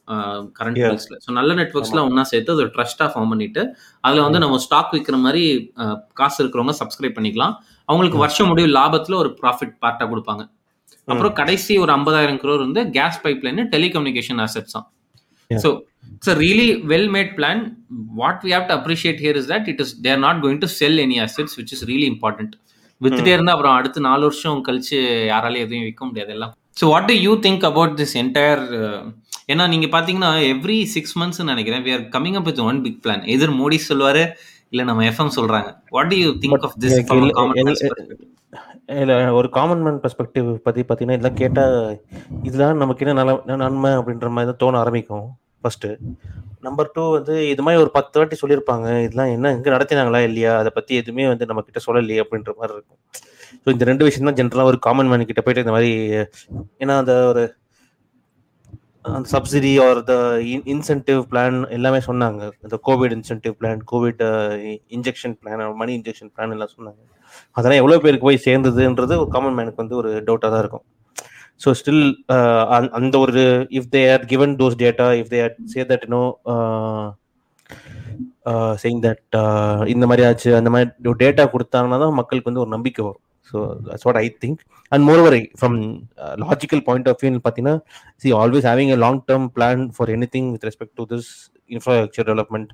கரண்ட். 0.58 0.80
பிரைஸ்ல 0.86 1.16
ஸோ 1.26 1.30
நல்ல 1.40 1.52
நெட்வொர்க்ஸ்லாம் 1.60 2.08
ஒண்ணா 2.10 2.24
சேர்த்து 2.32 2.54
அது 2.56 2.66
ட்ரஸ்டா 2.76 3.06
ஃபார்ம் 3.12 3.32
பண்ணிட்டு 3.34 3.62
அதுல 4.04 4.24
வந்து 4.28 4.42
நம்ம 4.44 4.60
ஸ்டாக் 4.66 4.94
விற்கிற 4.96 5.18
மாதிரி 5.26 5.44
காசு 6.22 6.40
இருக்கிறவங்க 6.44 6.76
சப்ஸ்கிரைப் 6.82 7.18
பண்ணிக்கலாம். 7.18 7.54
அவங்களுக்கு 7.90 8.24
வருஷம் 8.24 8.50
முடிவு 8.52 8.70
லாபத்துல 8.80 9.18
ஒரு 9.24 9.32
ப்ராஃபிட் 9.42 9.76
பார்ட்டா 9.86 10.08
கொடுப்பாங்க. 10.12 10.44
அப்புறம் 11.08 11.36
கடைசி 11.42 11.74
ஒரு 11.84 11.92
ஐம்பதாயிரம் 11.98 12.42
crore 12.42 12.60
வந்து 12.66 12.82
gas 12.98 13.22
pipe 13.24 13.46
line 13.48 13.62
telecommunication 13.76 14.42
assets 14.46 14.76
தான். 14.78 14.88
So 15.52 15.70
it's 16.14 16.36
really 16.44 16.68
well 16.92 17.10
made 17.16 17.32
plan 17.38 17.62
what 18.22 18.42
we 18.46 18.52
have 18.56 18.68
to 18.70 18.76
appreciate 18.80 19.20
here 19.24 19.38
is 19.42 19.50
that 19.54 19.68
it 19.72 19.82
is 19.86 19.94
they're 20.08 20.22
not 20.26 20.40
going 20.46 20.62
to 20.66 20.70
sell 20.80 21.00
any 21.06 21.18
assets 21.28 21.56
which 21.60 21.74
is 21.76 21.84
really 21.92 22.08
important 22.14 22.54
வித்துட்டே 23.02 23.34
இருந்தா 23.36 23.54
அப்புறம் 23.56 23.76
அடுத்து 23.80 24.00
நாலு 24.10 24.24
வருஷம் 24.30 24.60
கழிச்சு 24.68 24.98
யாராலையும் 25.32 25.66
எதையும் 25.68 25.88
விற்க 25.90 26.04
முடியாது 26.10 26.34
எல்லாம் 26.38 26.54
so 26.82 26.88
what 26.88 27.08
do 27.08 27.16
you 27.22 27.34
think 27.42 27.66
about 27.68 27.94
this 28.00 28.16
entire 28.22 28.64
ஏன்னா 29.48 29.64
நீங்க 29.68 29.88
பாத்தீங்கன்னா 29.92 30.32
எவ்ரி 30.52 30.78
சிக்ஸ் 30.92 31.16
மந்த்ஸ் 31.20 31.42
நினைக்கிறேன் 31.46 31.84
we 31.86 31.94
are 31.94 32.06
coming 32.14 32.38
up 32.38 32.48
with 32.50 32.62
one 32.66 32.80
big 32.84 33.00
plan 33.04 33.24
either 33.28 33.54
Modi 33.58 33.78
சொல்லுவாரு 33.88 34.24
இல்ல 34.74 34.84
நம்ம 34.84 35.04
எஃப்எம் 35.08 35.34
சொல்றாங்க. 35.38 35.70
What 35.90 36.10
do 36.10 36.18
you 36.18 36.30
think 36.42 36.66
of 36.68 36.76
this 36.84 36.94
இல்ல- 38.96 39.18
ஒரு 39.34 39.50
காமன் 39.50 39.82
மேன் 39.82 40.00
பெர்ஸ்பெக்டிவ் 40.00 40.48
பத்தி 40.64 40.82
பாத்தீங்கன்னா 40.82 41.18
இதெல்லாம் 41.18 41.40
கேட்டா 41.40 41.64
இதெல்லாம் 42.44 42.78
நமக்கு 42.78 43.04
என்ன 43.06 43.16
நல 43.20 43.36
என்ன 43.44 43.60
நன்மை 43.64 43.92
அப்படின்ற 43.98 44.30
மாதிரி 44.30 44.50
தான் 44.50 44.60
தோண 44.60 44.78
ஆரம்பிக்கும் 44.80 45.28
ஃபர்ஸ்ட் 45.64 45.88
நம்பர் 46.62 46.92
டூ 46.94 47.04
வந்து 47.12 47.36
இது 47.48 47.62
மாதிரி 47.62 47.82
ஒரு 47.84 47.92
பத்து 47.92 48.20
வாட்டி 48.20 48.36
சொல்லியிருப்பாங்க 48.42 48.88
இதெல்லாம் 49.04 49.32
என்ன 49.32 49.52
இங்க 49.54 49.70
நடத்தினாங்களா 49.72 50.22
இல்லையா 50.24 50.54
அதை 50.58 50.72
பத்தி 50.74 50.96
எதுவுமே 50.96 51.28
வந்து 51.28 51.46
நம்ம 51.46 51.62
கிட்ட 51.62 51.80
சொல்லலையே 51.86 52.24
அப்படின்ற 52.24 52.52
மாதிரி 52.58 52.76
இருக்கும். 52.78 53.00
ஸோ 53.64 53.68
இந்த 53.76 53.86
ரெண்டு 53.92 54.06
விஷயம் 54.08 54.30
தான் 54.30 54.40
ஜென்ரலாக 54.40 54.72
ஒரு 54.72 54.80
காமன் 54.88 55.10
மேன் 55.12 55.30
கிட்ட 55.32 55.44
போயிட்டு 55.44 55.66
இந்த 55.66 55.76
மாதிரி 55.78 55.92
ஏன்னா 56.84 56.96
அந்த 57.04 57.16
ஒரு 57.32 57.44
அந்த 59.10 59.28
subsidy 59.34 59.72
or 59.86 60.00
the 60.10 60.14
incentive 60.74 61.22
plan 61.30 61.56
எல்லாமே 61.78 62.00
சொன்னாங்க. 62.08 62.42
இந்த 62.66 62.78
Covid 62.88 63.14
incentive 63.16 63.54
plan 63.60 63.82
Covid 63.92 64.22
injection 64.98 65.36
plan 65.40 65.64
money 65.82 65.94
injection 66.00 66.32
plan 66.34 66.54
எல்லாம் 66.56 66.74
சொன்னாங்க. 66.76 67.02
அதெல்லாம் 67.58 67.82
எவ்வளோ 67.82 67.98
பேருக்கு 68.04 68.28
போய் 68.28 68.46
சேர்ந்ததுன்றது 68.48 69.16
ஒரு 69.24 69.30
காமன் 69.36 69.58
மேனுக்கு 69.60 69.84
வந்து 69.84 69.98
ஒரு 70.02 70.12
டவுட்டாக 70.28 70.52
தான் 70.54 70.64
இருக்கும். 70.66 70.86
ஸோ 71.64 71.70
ஸ்டில் 71.80 72.04
uh, 72.36 72.62
அந்த 73.00 73.16
ஒரு 73.24 73.44
if 73.80 73.90
they 73.96 74.02
are 74.14 74.24
given 74.32 74.54
those 74.62 74.78
data 74.84 75.08
if 75.22 75.32
they 75.34 75.42
are 75.46 75.56
say 75.74 75.84
that 75.92 76.06
no 76.16 76.22
saying 78.84 79.02
that 79.06 79.24
இந்த 79.94 80.06
மாதிரி 80.12 80.24
ஆச்சு 80.30 80.50
அந்த 80.60 80.70
மாதிரி 80.76 81.18
டேட்டா 81.24 81.44
கொடுத்தாங்கன்னா 81.56 82.00
தான் 82.06 82.18
மக்களுக்கு 82.22 82.50
வந்து 82.50 82.64
ஒரு 82.66 82.74
நம்பிக்கை 82.76 83.04
வரும். 83.08 83.24
So 83.52 83.60
that's 83.88 84.08
what 84.08 84.20
I 84.24 84.28
think 84.44 84.62
and 84.92 85.06
moreover 85.10 85.38
from 85.60 85.78
logical 86.46 86.84
point 86.88 87.10
of 87.12 87.22
view 87.24 87.32
பார்த்தீங்கன்னா 87.46 87.76
see 88.24 88.32
always 88.42 88.68
having 88.72 88.94
a 88.96 89.00
long 89.06 89.22
term 89.30 89.48
plan 89.58 89.84
for 89.98 90.12
any 90.16 90.30
thing 90.36 90.50
with 90.56 90.66
respect 90.70 90.96
to 91.00 91.06
this 91.14 91.30
infrastructure 91.76 92.28
development 92.32 92.72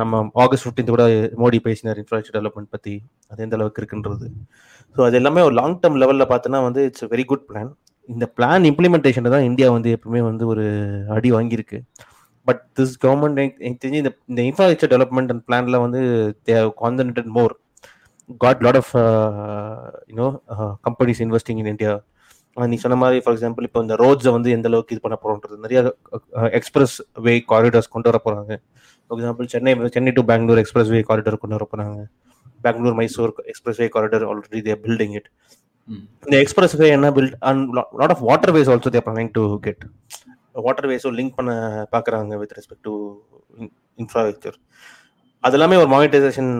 நம்ம 0.00 0.20
ஆகஸ்ட் 0.44 0.64
ஃபிஃப்டீன்த் 0.64 0.92
கூட 0.94 1.04
மோடி 1.42 1.58
பேசினார் 1.66 1.98
இன்ஃப்ராஸ்ட்ரக்சர் 2.00 2.36
டெவலப்மெண்ட் 2.38 2.70
பற்றி 2.74 2.94
அது 3.32 3.42
எந்த 3.46 3.56
அளவுக்கு 3.58 3.80
இருக்குன்றது. 3.82 4.26
So 4.96 5.00
அது 5.08 5.16
எல்லாமே 5.20 5.42
ஒரு 5.48 5.54
லாங் 5.60 5.76
டேர்ம் 5.82 5.98
லெவலில் 6.02 6.30
பார்த்தோன்னா 6.32 6.60
வந்து 6.68 6.80
இட்ஸ் 6.88 7.06
வெரி 7.12 7.24
குட் 7.30 7.44
பிளான் 7.50 7.70
இந்த 8.08 8.26
பிளான் 8.38 8.64
இம்ப்ளிமெண்டேஷன் 8.70 9.34
தான் 9.34 9.46
இந்தியா 9.50 9.68
வந்து 9.76 9.90
எப்பவுமே 9.96 10.22
வந்து 10.30 10.44
ஒரு 10.52 10.64
அடி 11.16 11.30
வாங்கியிருக்கு. 11.36 11.78
பட் 12.46 12.62
திஸ் 12.78 12.94
கவர்மெண்ட் 13.04 13.38
எனக்கு 13.40 13.80
தெரிஞ்சு 13.84 14.00
இந்த 14.02 14.12
இந்த 14.32 14.40
இன்ஃப்ராஸ்ட்ரக்சர் 14.48 14.92
டெவலப்மெண்ட் 14.92 15.32
அண்ட் 15.34 15.44
பிளான்ல 15.48 15.78
வந்து 15.84 16.00
they 16.48 16.54
concentrate 16.82 17.30
more 17.38 17.54
got 18.44 18.62
lot 18.66 18.78
of 18.80 18.92
you know 20.12 20.28
companies 20.86 21.22
investing 21.26 21.60
in 21.62 21.70
India 21.74 21.92
நீ 22.56 22.76
சொன்ன 22.82 22.96
மாதிரி 23.02 23.20
ஃபார் 23.24 23.34
எக்ஸாம்பிள் 23.36 23.66
இப்போ 23.68 23.80
இந்த 23.84 23.94
ரோட்ஸை 24.02 24.32
வந்து 24.36 24.48
எந்த 24.56 24.68
அளவுக்கு 24.70 24.94
இது 24.94 25.02
பண்ண 25.04 25.16
போறோன்றது. 25.22 25.56
நிறைய 25.64 25.80
எக்ஸ்பிரஸ் 26.58 26.96
வே 27.26 27.34
காரிடார்ஸ் 27.52 27.92
கொண்டு 27.94 28.10
வர 28.10 28.18
போறாங்க. 28.26 28.52
For 29.06 29.18
example 29.18 29.48
Chennai 29.54 29.72
Chennai 29.96 30.12
to 30.18 30.24
Bangalore 30.32 30.60
expressway 30.94 31.00
corridor 31.10 31.42
கொண்டு 31.44 31.58
வர 31.58 31.66
போறாங்க. 31.72 32.02
Bangalore 32.66 32.96
Mysore 33.00 33.32
expressway 33.82 33.88
corridor 33.96 34.26
already 34.30 34.60
they 34.68 34.76
building 34.84 35.14
it 35.20 35.28
இந்த 36.26 36.36
எக்ஸ்பிரஸ் 36.42 36.74
வே 36.80 36.88
என்ன 36.96 37.08
build 37.16 37.36
and 37.50 37.72
lot 38.00 38.14
of 38.14 38.22
waterways 38.56 38.70
also 38.74 38.92
they're 38.96 39.06
planning 39.06 39.32
to 39.38 39.44
get 39.66 39.82
water 40.66 40.88
வேஸும் 40.90 41.16
லிங்க் 41.18 41.36
பண்ண 41.38 41.52
பார்க்குறாங்க 41.94 42.38
வித் 42.42 42.54
ரெஸ்பெக்ட் 42.58 42.84
டு 42.88 42.94
இன்ஃப்ராஸ்ட்ரக்சர் 43.98 44.58
அது 45.44 45.56
எல்லாமே 45.58 45.78
ஒரு 45.80 45.90
மானிட்டைசேஷன் 45.92 46.50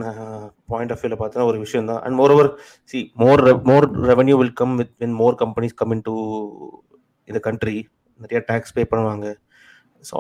பாயிண்ட் 0.73 0.93
ஆஃப் 0.95 1.03
வியூல 1.03 1.17
பார்த்தா 1.21 1.47
ஒரு 1.51 1.59
விஷயம் 1.65 1.89
தான் 1.91 2.01
and 2.05 2.17
moreover 2.35 2.49
see 2.95 2.99
more 3.23 3.41
more 3.71 3.87
revenue 4.11 4.37
will 4.41 4.57
come 4.61 4.75
with 4.81 4.93
when 5.03 5.17
more 5.21 5.37
companies 5.43 5.77
come 5.81 5.93
into 6.09 6.15
இந்த 7.29 7.41
கண்ட்ரி 7.47 7.77
நிறைய 8.21 8.41
டேக்ஸ் 8.49 8.75
பே 8.77 8.85
பண்ணுவாங்க 8.93 9.27
so 10.05 10.15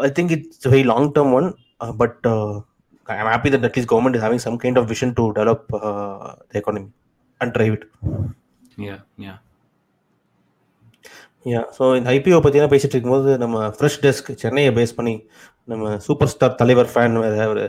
I 0.00 0.10
think 0.18 0.34
it's 0.36 0.68
very 0.68 0.84
long 0.92 1.10
term 1.16 1.34
one 1.38 1.48
but 2.02 2.20
I 3.08 3.18
am 3.18 3.32
happy 3.32 3.50
that 3.54 3.66
at least 3.68 3.92
government 3.92 4.18
is 4.18 4.24
having 4.26 4.44
some 4.46 4.58
kind 4.62 4.80
of 4.82 4.88
vision 4.92 5.14
to 5.18 5.26
develop 5.32 5.66
the 5.74 6.60
economy 6.60 6.88
and 7.40 7.54
drive 7.58 7.74
it 7.78 7.86
Yeah, 8.78 8.96
yeah. 9.18 9.36
Yeah 11.46 11.60
so 11.76 11.84
இந்த 11.98 12.08
IPO 12.12 12.38
பற்றிலாம் 12.44 12.72
பேசிட்டு 12.72 12.94
இருக்கும்போது 12.94 13.30
நம்ம 13.42 13.66
fresh 13.76 13.98
desk 14.02 14.28
சென்னையை 14.40 14.70
base 14.78 14.96
பண்ணி 14.98 15.14
நம்ம 15.68 15.92
super 16.06 16.30
star 16.32 16.56
தலைவர் 16.60 16.90
fan 16.92 17.14
அவர். 17.44 17.60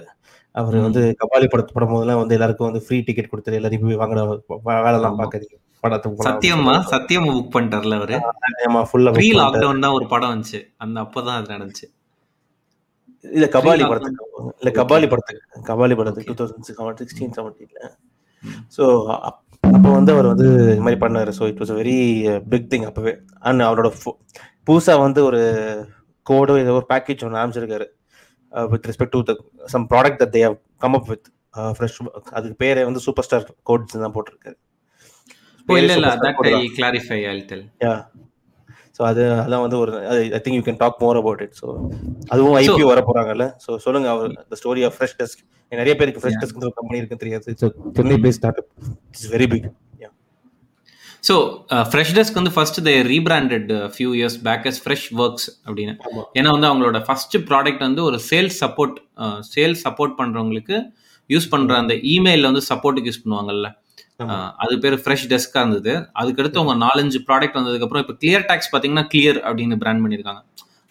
அவர் 0.55 0.75
வந்து 0.85 1.01
கபாலி 1.21 1.47
படத்து 1.49 1.75
படம் 1.75 1.91
போதெல்லாம் 1.93 2.21
வந்து 2.21 2.35
எல்லாருக்கும் 2.37 2.69
வந்து 2.69 2.83
ஃப்ரீ 2.85 2.97
டிக்கெட் 3.07 3.31
கொடுத்து 3.31 3.59
எல்லாரையும் 3.59 3.85
போய் 3.87 4.01
வாங்குற 4.01 4.21
வேலைலாம். 4.85 5.17
பார்க்காதீங்க 5.19 5.57
படத்துக்கு. 5.83 6.27
சத்தியமா 6.29 6.75
சத்தியமா 6.93 7.29
புக் 7.35 7.53
பண்ணிட்டார்ல 7.55 7.97
அவரு? 7.99 8.15
ஆமா 8.67 8.81
ஃபுல்லா 8.89 9.11
ப்ரீ 9.17 9.27
லாக்டவுன் 9.39 9.83
தான் 9.85 9.95
ஒரு 9.97 10.05
படம் 10.13 10.31
வந்துச்சு. 10.33 10.59
அந்த 10.83 10.97
அப்பதான் 11.05 11.37
அது 11.39 11.53
நடந்துச்சு. 11.55 11.87
இல்ல 13.25 13.45
கபாலி 13.55 13.83
படத்துக்கு 13.91 14.25
இல்ல 14.61 14.71
கபாலி. 14.79 15.07
படத்துக்கு 15.11 15.61
கபாலி 15.69 15.95
படத்துக்கு. 15.99 16.29
டூ 16.31 16.37
தௌசண்ட் 16.39 17.01
சிக்ஸ்டீன் 17.01 17.35
செவன்டீன்ல 17.37 17.81
ஸோ 18.75 18.83
அப்போ 19.29 19.89
வந்து 19.97 20.11
அவர் 20.15 20.31
வந்து 20.31 20.47
இது 20.73 20.83
மாதிரி 20.85 20.99
பண்ணாரு. 21.03 21.31
So 21.37 21.43
it 21.51 21.61
was 21.61 21.73
very 21.79 21.95
big 22.51 22.67
thing 22.73 22.87
அப்பவே. 22.89 23.13
அண்ட் 23.47 23.67
அவரோட 23.67 23.89
புதுசா 24.67 24.93
வந்து 25.05 25.19
ஒரு 25.29 25.41
கோடு 26.27 26.59
ஏதோ 26.63 26.75
ஒரு 26.79 26.87
பேக்கேஜ் 26.91 27.23
ஒன்று 27.25 27.39
ஆரம்பிச்சிருக்காரு 27.41 27.87
with 28.53 28.87
respect 28.89 29.15
to 29.17 29.35
some 29.67 29.85
product 29.91 30.21
that 30.21 30.33
they 30.35 30.43
have 30.45 30.55
come 30.81 30.95
up 30.95 31.09
with 31.11 31.27
fresh 31.73 31.97
அதுக்கு 32.33 32.55
பேரே 32.63 32.83
வந்து 32.87 33.01
சூப்பர் 33.05 33.27
ஸ்டார் 33.27 33.45
கோட்ஸ் 33.63 34.03
தான் 34.03 34.15
போட்டிருக்காரு. 34.15 34.57
ஓ 35.67 35.77
இல்ல 35.79 35.93
இல்ல 35.97 36.09
that 36.17 36.41
I. 36.51 36.63
Clarify 36.77 37.19
I 37.25 37.35
tell 37.49 37.65
Yeah. 37.85 37.99
So 38.97 39.03
அது 39.07 39.23
அதான் 39.41 39.63
வந்து 39.63 39.77
ஒரு 39.81 39.91
I 40.29 40.39
think 40.43 40.57
you 40.57 40.63
can 40.67 40.79
talk 40.79 41.01
more 41.01 41.17
about 41.19 41.41
it 41.45 41.55
so 41.59 41.65
அதுவும் 42.31 42.55
ஐபிஓ 42.61 42.87
வர 42.91 43.01
போறாங்கல்ல 43.09 43.45
ஸோ 43.65 43.71
சொல்லுங்க 43.83 44.07
அவர் 44.13 44.31
the 44.51 44.57
story 44.61 44.83
of 44.87 44.95
fresh 44.95 45.17
desk 45.19 45.41
நிறைய 45.71 45.93
பேருக்கு 45.99 46.21
ஃப்ரெஷ் 46.21 46.39
டெஸ்க் 46.41 46.57
கம்பெனி 46.77 46.99
இருக்குன்னு 46.99 47.23
தெரியாது. 47.23 47.53
Chennai 47.97 48.17
base 48.23 48.37
startup 48.61 48.71
it's 49.09 49.27
very 49.33 49.47
big 49.53 49.67
so 51.23 51.35
Freshdesk 52.17 52.37
வந்து 52.39 52.51
first 52.55 52.79
they 52.87 52.93
rebranded 53.13 53.69
few 53.95 54.09
years 54.19 54.37
back 54.47 54.65
as 54.69 54.79
Freshworks 55.23 55.47
அப்படின்னு. 55.67 55.93
ஏன்னா 56.37 56.49
வந்து 56.55 56.67
அவங்களோட 56.69 56.99
ஃபர்ஸ்ட் 57.07 57.37
ப்ராடக்ட் 57.49 57.83
வந்து 57.87 58.01
ஒரு 58.09 58.19
சேல்ஸ் 58.29 58.57
சப்போர்ட் 58.63 58.97
சேல்ஸ் 59.53 59.83
சப்போர்ட் 59.87 60.15
பண்றவங்களுக்கு 60.21 60.77
யூஸ் 61.29 61.49
பண்ற 61.53 61.75
அந்த 61.83 61.93
இமெயில 62.13 62.49
வந்து 62.51 62.63
சப்போர்ட்டுக்கு 62.71 63.11
யூஸ் 63.11 63.23
பண்ணுவாங்கல்ல. 63.23 63.69
அது 64.63 64.73
பேர் 64.83 64.95
ஃப்ரெஷ் 65.03 65.25
டெஸ்கா 65.31 65.61
இருந்தது. 65.63 65.93
அதுக்கடுத்து 66.19 66.59
அவங்க 66.61 66.75
நாலஞ்சு 66.85 67.19
ப்ராடக்ட் 67.29 67.57
வந்ததுக்கப்புறம் 67.59 68.03
இப்போ 68.05 68.15
கிளியர் 68.21 68.45
டேக்ஸ் 68.51 68.69
பார்த்தீங்கன்னா 68.73 69.05
கிளியர் 69.13 69.39
அப்படின்னு 69.47 69.77
பிராண்ட் 69.83 70.03
பண்ணியிருக்காங்க 70.03 70.41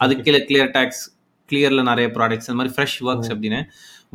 அது 0.00 0.14
கீழே 0.26 0.40
கிளியர் 0.48 0.72
டேக்ஸ் 0.76 1.02
கிளியர்ல 1.48 1.82
நிறைய 1.90 2.06
ப்ராடக்ட்ஸ் 2.16 2.48
அந்த 2.48 2.58
மாதிரி 2.60 2.74
ஃப்ரெஷ் 2.76 2.98
ஒர்க்ஸ் 3.08 3.30
அப்படின்னு. 3.34 3.60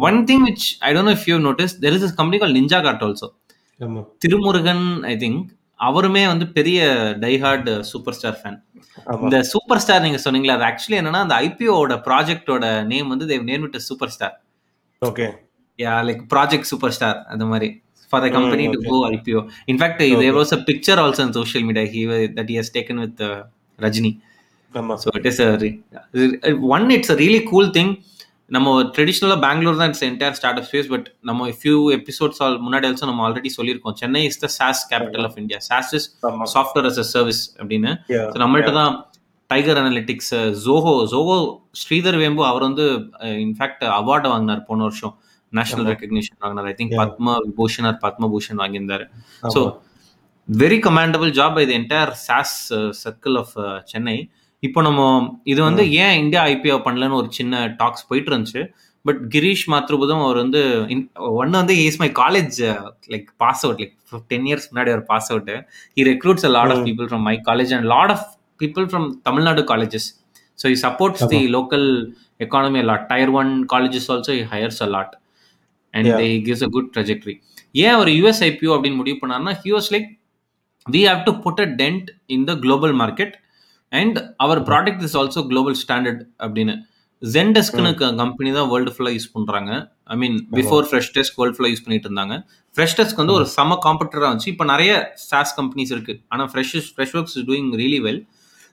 One 0.08 0.20
thing 0.30 0.44
which 0.50 0.68
I 0.88 0.92
don't 0.98 1.14
if 1.16 1.26
you 1.32 1.36
notice 1.48 1.74
there 1.84 1.96
is 1.98 2.06
is 2.08 2.16
company 2.20 2.40
call 2.44 2.56
Ninjacart 2.88 3.04
also 3.08 3.30
Thirumurugan 4.24 4.86
I 5.12 5.16
think 5.24 5.42
அவருமே 5.82 6.24
வந்து 6.28 6.46
பெரிய 6.50 6.80
டைஹார்ட் 7.20 7.70
சூப்பர் 7.92 8.18
ஸ்டார் 8.18 8.38
ஃபேன் 8.40 8.58
இந்த 9.22 9.38
சூப்பர் 9.44 9.82
ஸ்டார் 9.84 10.04
நீங்க 10.04 10.20
சொன்னீங்களா 10.26 10.56
அது 10.58 10.66
ஆக்சுவலி 10.68 11.00
என்னன்னா 11.02 11.22
அந்த 11.22 11.36
ஐபிஓட 11.42 11.96
ப்ராஜெக்டோட 12.08 12.66
நேம் 12.84 13.08
வந்து 13.08 13.28
they've 13.28 13.46
name 13.46 13.64
it 13.64 13.80
super 13.90 14.12
star 14.12 14.36
okay 15.02 15.28
yeah 15.80 15.96
like 16.02 16.22
project 16.34 16.70
super 16.72 16.96
star 16.98 17.20
அந்த 17.28 17.46
மாதிரி 17.46 17.70
for 18.14 18.24
the 18.26 18.30
company 18.30 18.66
to 18.68 18.80
go 18.90 18.98
IPO 19.10 19.42
in fact 19.68 20.00
there 20.22 20.38
was 20.38 20.54
a 20.54 20.62
picture 20.70 21.00
also 21.00 21.24
in 21.28 21.36
social 21.40 21.66
media 21.66 21.86
he 21.94 22.04
that 22.38 22.52
he 22.54 22.58
has 22.58 22.74
taken 22.78 23.00
with 23.00 23.22
Rajini 23.80 24.12
so 25.04 25.12
it 25.20 25.28
is 25.32 25.42
one 26.72 26.88
it's 26.92 27.14
a 27.16 27.18
really 27.24 27.42
cool 27.44 27.70
thing 27.72 27.94
நம்ம 28.56 28.70
ட்ரெடிஷ்னலாக 28.96 29.40
பெங்களூர் 29.46 29.80
தான் 29.82 29.90
it's 29.92 30.06
entire 30.08 30.36
start 30.40 30.60
up 30.62 30.68
space 30.70 30.90
but 30.94 31.08
நம்ம 31.30 31.48
few 31.60 31.78
episodes 31.98 32.40
all 32.46 32.58
முன்னாடி 32.66 32.86
also 32.90 33.08
நம்ம 33.10 33.24
already 33.28 33.50
சொல்லியிருக்கோம். 33.58 33.96
Chennai 34.02 34.22
is 34.30 34.42
the 34.44 34.50
SaaS 34.58 34.82
capital 34.92 35.26
of 35.30 35.38
India 35.42 35.60
SaaS 35.70 35.92
is 36.00 36.08
software 36.56 36.88
as 36.90 37.00
a 37.04 37.06
service 37.14 37.42
அப்படின்னு. 37.60 37.92
So 38.34 38.40
நம்மள்ட்ட 38.44 38.74
தான் 38.80 38.94
டைகர் 39.50 39.80
அனலிட்டிக்ஸ் 39.84 40.34
ஜோஹோ 40.66 40.96
ஜோஹோ 41.14 41.38
ஸ்ரீதர் 41.84 42.18
வேம்பு 42.24 42.44
அவர் 42.50 42.66
வந்து 42.70 42.88
இன்ஃபேக்ட் 43.46 43.86
அவார்டு 44.00 44.28
வாங்கினார் 44.34 44.62
போன 44.70 44.84
வருஷம். 44.88 45.14
நேஷனல் 45.54 45.88
ரெக்கக்னிஷன் 45.92 46.42
வாங்கினார். 46.44 46.68
I 46.72 46.76
think 46.82 46.94
Padma 47.00 47.38
Vibhushan 47.48 47.88
or 47.90 47.98
Padma Bhushan 48.04 48.60
வாங்கியிருந்தாரு. 48.64 49.06
So 49.56 49.62
very 50.48 50.78
commendable 50.86 51.32
job 51.40 51.58
by 51.58 51.64
the 51.72 51.74
entire 51.80 52.12
SaaS 52.28 52.56
circle 53.02 53.36
of 53.42 53.56
Chennai 53.92 54.16
இப்போ 54.64 54.80
நம்ம 54.82 55.02
இது 55.52 55.60
வந்து 55.62 55.84
ஏன் 56.02 56.18
இந்தியா 56.24 56.42
ஐபிஓ 56.50 56.78
பண்ணலன்னு 56.86 57.20
ஒரு 57.20 57.30
சின்ன 57.32 57.62
டாக்ஸ் 57.80 58.08
போயிட்டு 58.10 58.30
இருந்துச்சு 58.32 58.62
பட் 59.06 59.22
கிரீஷ் 59.34 59.64
மாத்ருபுதம் 59.74 60.24
அவர் 60.26 60.40
வந்து 60.42 60.62
ஒன்னு 61.40 61.56
வந்து 61.62 61.76
is 61.86 62.00
my 62.02 62.10
college 62.20 62.58
like 63.14 63.30
pass 63.44 63.64
out 63.66 63.82
like 63.82 63.96
ten 64.32 64.46
years 64.50 64.68
முன்னாடி 64.72 64.92
அவர் 64.94 65.06
pass 65.08 65.30
out 65.32 65.50
he 65.98 66.04
recruits 66.10 66.46
a 66.50 66.52
lot 66.58 66.74
of 66.76 66.84
people 66.88 67.08
from 67.10 67.26
my 67.30 67.36
college 67.50 67.74
and 67.78 67.88
lot 67.94 68.14
of 68.16 68.26
people 68.60 68.88
from 68.88 69.08
Tamil Nadu 69.24 69.64
colleges 69.72 70.08
so 70.60 70.68
he 70.74 70.78
supports 70.86 71.26
the 71.34 71.42
local 71.58 71.88
economy 72.46 72.84
lot 72.86 73.06
tier 73.12 73.34
one 73.42 73.52
colleges 73.74 74.08
also 74.12 74.34
he 74.40 74.46
hires 74.54 74.82
a 74.82 74.90
lot 74.96 75.14
and 75.94 76.10
they 76.16 76.28
gives 76.46 76.66
a 76.68 76.72
good 76.72 76.90
trajectory 76.96 77.36
ஏன் 77.80 77.94
அவர் 77.96 78.12
US 78.16 78.42
IPO 78.46 78.74
அப்படின்னு 78.76 79.00
முடிவு 79.02 79.18
பண்ணார்னா 79.22 79.54
he 79.64 79.72
was 79.72 79.90
like 79.96 80.10
we 80.86 81.02
have 81.06 81.22
to 81.26 81.34
put 81.46 81.62
a 81.62 81.70
dent 81.82 82.08
in 82.28 82.46
the 82.46 82.54
global 82.60 82.96
market 83.02 83.34
and 84.00 84.18
our 84.44 84.62
product 84.70 85.04
is 85.08 85.16
also 85.22 85.42
global 85.52 85.78
standard 85.84 86.22
அப்படின்னு. 86.46 86.76
ஜென்டெஸ்க்னு 87.22 87.90
company 88.22 88.52
தான் 88.58 88.70
world 88.72 88.92
ஃபுல்லாக 88.94 89.16
use 89.18 89.32
பண்ணுறாங்க 89.34 89.72
I 90.14 90.16
mean 90.22 90.38
before 90.58 90.86
Freshdesk 91.18 91.36
world 91.40 91.56
ஃபுல்லாக 91.58 91.72
யூஸ் 91.74 91.84
பண்ணிட்டு 91.86 92.08
இருந்தாங்க. 92.10 92.36
ஃப்ரெஷ் 92.76 92.96
டெஸ்க் 93.00 93.20
வந்து 93.22 93.36
ஒரு 93.40 93.46
சம 93.58 93.78
காம்படிட்டராக 93.88 94.30
இருந்துச்சு. 94.30 94.52
இப்போ 94.54 94.66
நிறைய 94.74 94.92
சாஸ் 95.30 95.54
கம்பெனிஸ் 95.60 95.92
இருக்கு. 95.96 96.14
ஆனால் 96.32 96.50
fresh 96.54 96.74
Freshworks 97.20 97.36
is 97.40 97.48
doing 97.50 97.70
really 97.82 98.00
well 98.08 98.22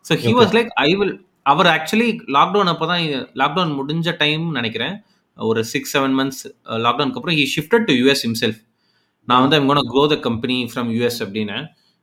so 0.09 0.17
he 0.25 0.33
was 0.39 0.55
like 0.59 0.71
I 0.87 0.91
will 1.01 1.15
our 1.53 1.69
actually 1.75 2.09
lockdown 2.37 2.71
அப்போ 2.75 2.87
தான் 2.93 3.03
லாக்டவுன் 3.43 3.75
முடிஞ்ச 3.81 4.17
டைம் 4.23 4.47
நினைக்கிறேன். 4.59 4.97
ஒரு 5.37 5.61
சிக்ஸ் 5.73 5.93
செவன் 5.97 6.15
மந்த்ஸ் 6.21 6.43
லாக்டவுனுக்கு 6.87 7.21
அப்புறம் 7.21 7.37
he 7.41 7.45
shifted 7.57 7.87
to 7.91 7.95
US 8.01 8.25
himself 8.27 8.61
நான் 9.29 9.43
வந்து 9.45 9.57
I'm 9.59 9.69
gonna 9.71 9.91
grow 9.93 10.03
the 10.15 10.17
company 10.29 10.57
from 10.73 10.89
US 10.97 11.21
அப்படின்னு. 11.25 11.59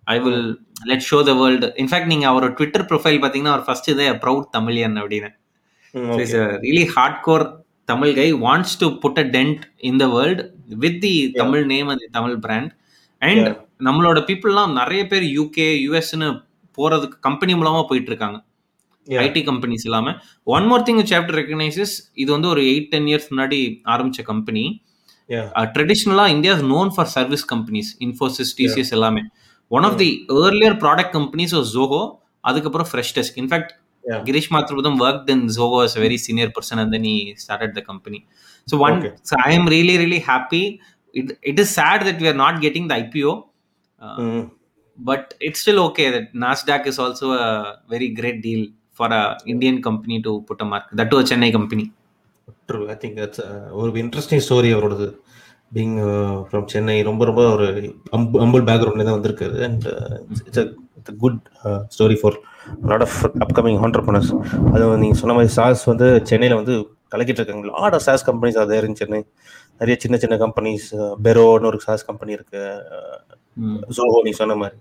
I 0.07 0.19
will 0.19 0.45
let 0.89 1.05
show 1.09 1.17
the 1.23 1.33
world 1.41 1.67
in fact 1.83 2.05
நீங்க 2.05 2.25
அவரோட 2.31 2.51
ட்விட்டர் 2.53 2.85
ப்ரொஃபைல் 2.91 3.19
பாத்தீங்கன்னா 3.23 3.53
அவர் 3.55 3.65
ஃபர்ஸ்ட் 3.67 3.89
இதே 3.89 4.07
ப்ரௌட் 4.23 4.47
தமிழியன் 4.57 4.97
அப்படின்னு. 5.01 5.29
Really 6.65 6.85
hardcore 7.21 7.45
Tamil 7.85 8.13
guy 8.13 8.27
wants 8.45 8.77
to 8.77 8.87
put 8.97 9.19
a 9.19 9.25
dent 9.35 9.61
in 9.89 9.97
the 9.97 10.07
world 10.15 10.41
with 10.83 10.99
the 11.01 11.13
Tamil 11.41 11.65
name 11.65 11.87
and 11.87 12.05
Tamil 12.11 12.37
brand 12.37 12.71
and 13.21 13.47
நம்மளோட 13.83 14.19
பீப்புள்லாம் 14.29 14.73
நிறைய 14.73 15.01
பேர் 15.07 15.25
யூகே 15.37 15.67
யூஎஸ்ன்னு 15.85 16.27
போறதுக்கு 16.77 17.17
கம்பெனி 17.19 17.53
மூலமா 17.53 17.81
போயிட்டு 17.89 18.11
இருக்காங்க 18.11 18.37
ஐடி 19.07 19.41
கம்பெனிஸ் 19.49 19.85
இல்லாம. 19.85 20.07
One 20.47 20.65
more 20.65 20.81
thing 20.81 21.01
to 21.27 21.35
recognises 21.41 21.93
இது 22.13 22.31
வந்து 22.31 22.47
ஒரு 22.47 22.61
எயிட் 22.71 22.89
டென் 22.89 23.07
இயர்ஸ் 23.07 23.27
முன்னாடி 23.31 23.59
ஆரம்பிச்ச 23.93 24.21
company 24.23 24.63
ட்ரெடிஷ்னலா 25.75 26.25
India 26.27 26.53
known 26.73 26.91
for 26.95 27.09
service 27.17 27.45
companies 27.53 27.91
Infosys 27.99 28.51
TCS 28.59 28.91
எல்லாமே. 28.91 29.23
One 29.77 29.85
of 29.89 29.97
the 30.01 30.09
earlier 30.47 30.77
product 30.83 31.13
companies 31.17 31.53
was 31.57 31.71
Zoho 31.77 32.01
அதுக்கப்புறம் 32.49 32.89
Freshdesk 33.17 33.37
in fact 33.43 33.71
Girish 34.27 34.51
Mathrubootham 34.55 34.97
work 35.05 35.29
in 35.35 35.45
Zoho 35.57 35.77
as 35.85 35.95
very 36.05 36.17
senior 36.25 36.51
person 36.57 36.81
and 36.81 36.93
then 36.95 37.07
he 37.09 37.15
started 37.45 37.71
the 37.77 37.83
company 37.91 38.19
so 38.67 38.75
one 38.85 38.97
okay. 38.99 39.11
so 39.29 39.33
i 39.47 39.51
am 39.57 39.65
really 39.75 39.95
really 40.03 40.21
happy 40.31 40.63
it, 41.13 41.27
it 41.51 41.57
is 41.63 41.69
sad 41.79 41.99
that 42.07 42.17
we 42.23 42.27
are 42.31 42.39
not 42.45 42.55
getting 42.65 42.85
the 42.91 42.95
ipo 43.03 43.33
uh, 44.01 44.17
mm. 44.23 44.43
but 44.97 45.23
it's 45.47 45.59
still 45.65 45.79
okay 45.87 46.07
that 46.15 46.27
nasdaq 46.43 46.83
is 46.91 46.97
also 47.03 47.27
a 47.45 47.49
very 47.93 48.09
great 48.19 48.39
deal 48.47 48.63
for 48.99 49.09
a 49.21 49.23
indian 49.53 49.77
company 49.87 50.17
to 50.27 50.33
put 50.49 50.59
a 50.65 50.69
mark 50.73 50.85
that 50.99 51.09
to 51.13 51.19
a 51.23 51.27
chennai 51.31 51.51
company 51.57 51.85
true 52.69 52.85
i 52.93 52.97
think 53.03 53.15
that's 53.21 53.41
a, 53.47 53.51
ஒரு 53.79 53.91
interesting 54.03 54.43
story 54.47 54.69
அவரோடது 54.75 55.07
being 55.71 55.95
from 56.47 56.65
Chennai 56.73 56.95
ரொம்ப 57.09 57.25
ரொம்ப 57.29 57.41
ஒரு 57.55 57.67
humble 58.45 58.65
பேக்ரவுண்ட்ல 58.69 59.05
தான் 59.07 59.17
வந்திருக்காரு. 59.17 59.57
And 59.67 59.85
it's 60.47 60.61
a 61.11 61.15
good 61.23 61.39
story 61.95 62.17
for 62.21 62.37
lot 62.91 63.05
of 63.07 63.17
upcoming 63.45 63.79
entrepreneurs 63.83 64.31
அது 64.73 64.83
நீங்கள் 65.03 65.19
சொன்ன 65.21 65.35
மாதிரி 65.37 65.53
சாஸ் 65.57 65.83
வந்து 65.91 66.07
சென்னையில் 66.31 66.59
வந்து 66.61 66.75
கலக்கிட்டு 67.13 67.41
இருக்காங்க. 67.41 67.65
லாட் 67.73 67.95
ஆஃப் 67.97 68.05
சாஸ் 68.07 68.25
கம்பெனிஸ் 68.29 68.59
அது 68.63 68.81
இன் 68.89 68.99
சென்னை 69.01 69.21
நிறைய 69.79 69.95
சின்ன 70.03 70.15
சின்ன 70.23 70.35
கம்பெனிஸ் 70.43 70.87
பெரோன்னு 71.25 71.69
ஒரு 71.71 71.79
சாஸ் 71.85 72.07
கம்பெனி 72.09 72.31
இருக்கு. 72.37 72.63
ஜோஹோ 73.97 74.19
நீ 74.27 74.31
சொன்ன 74.41 74.55
மாதிரி. 74.61 74.79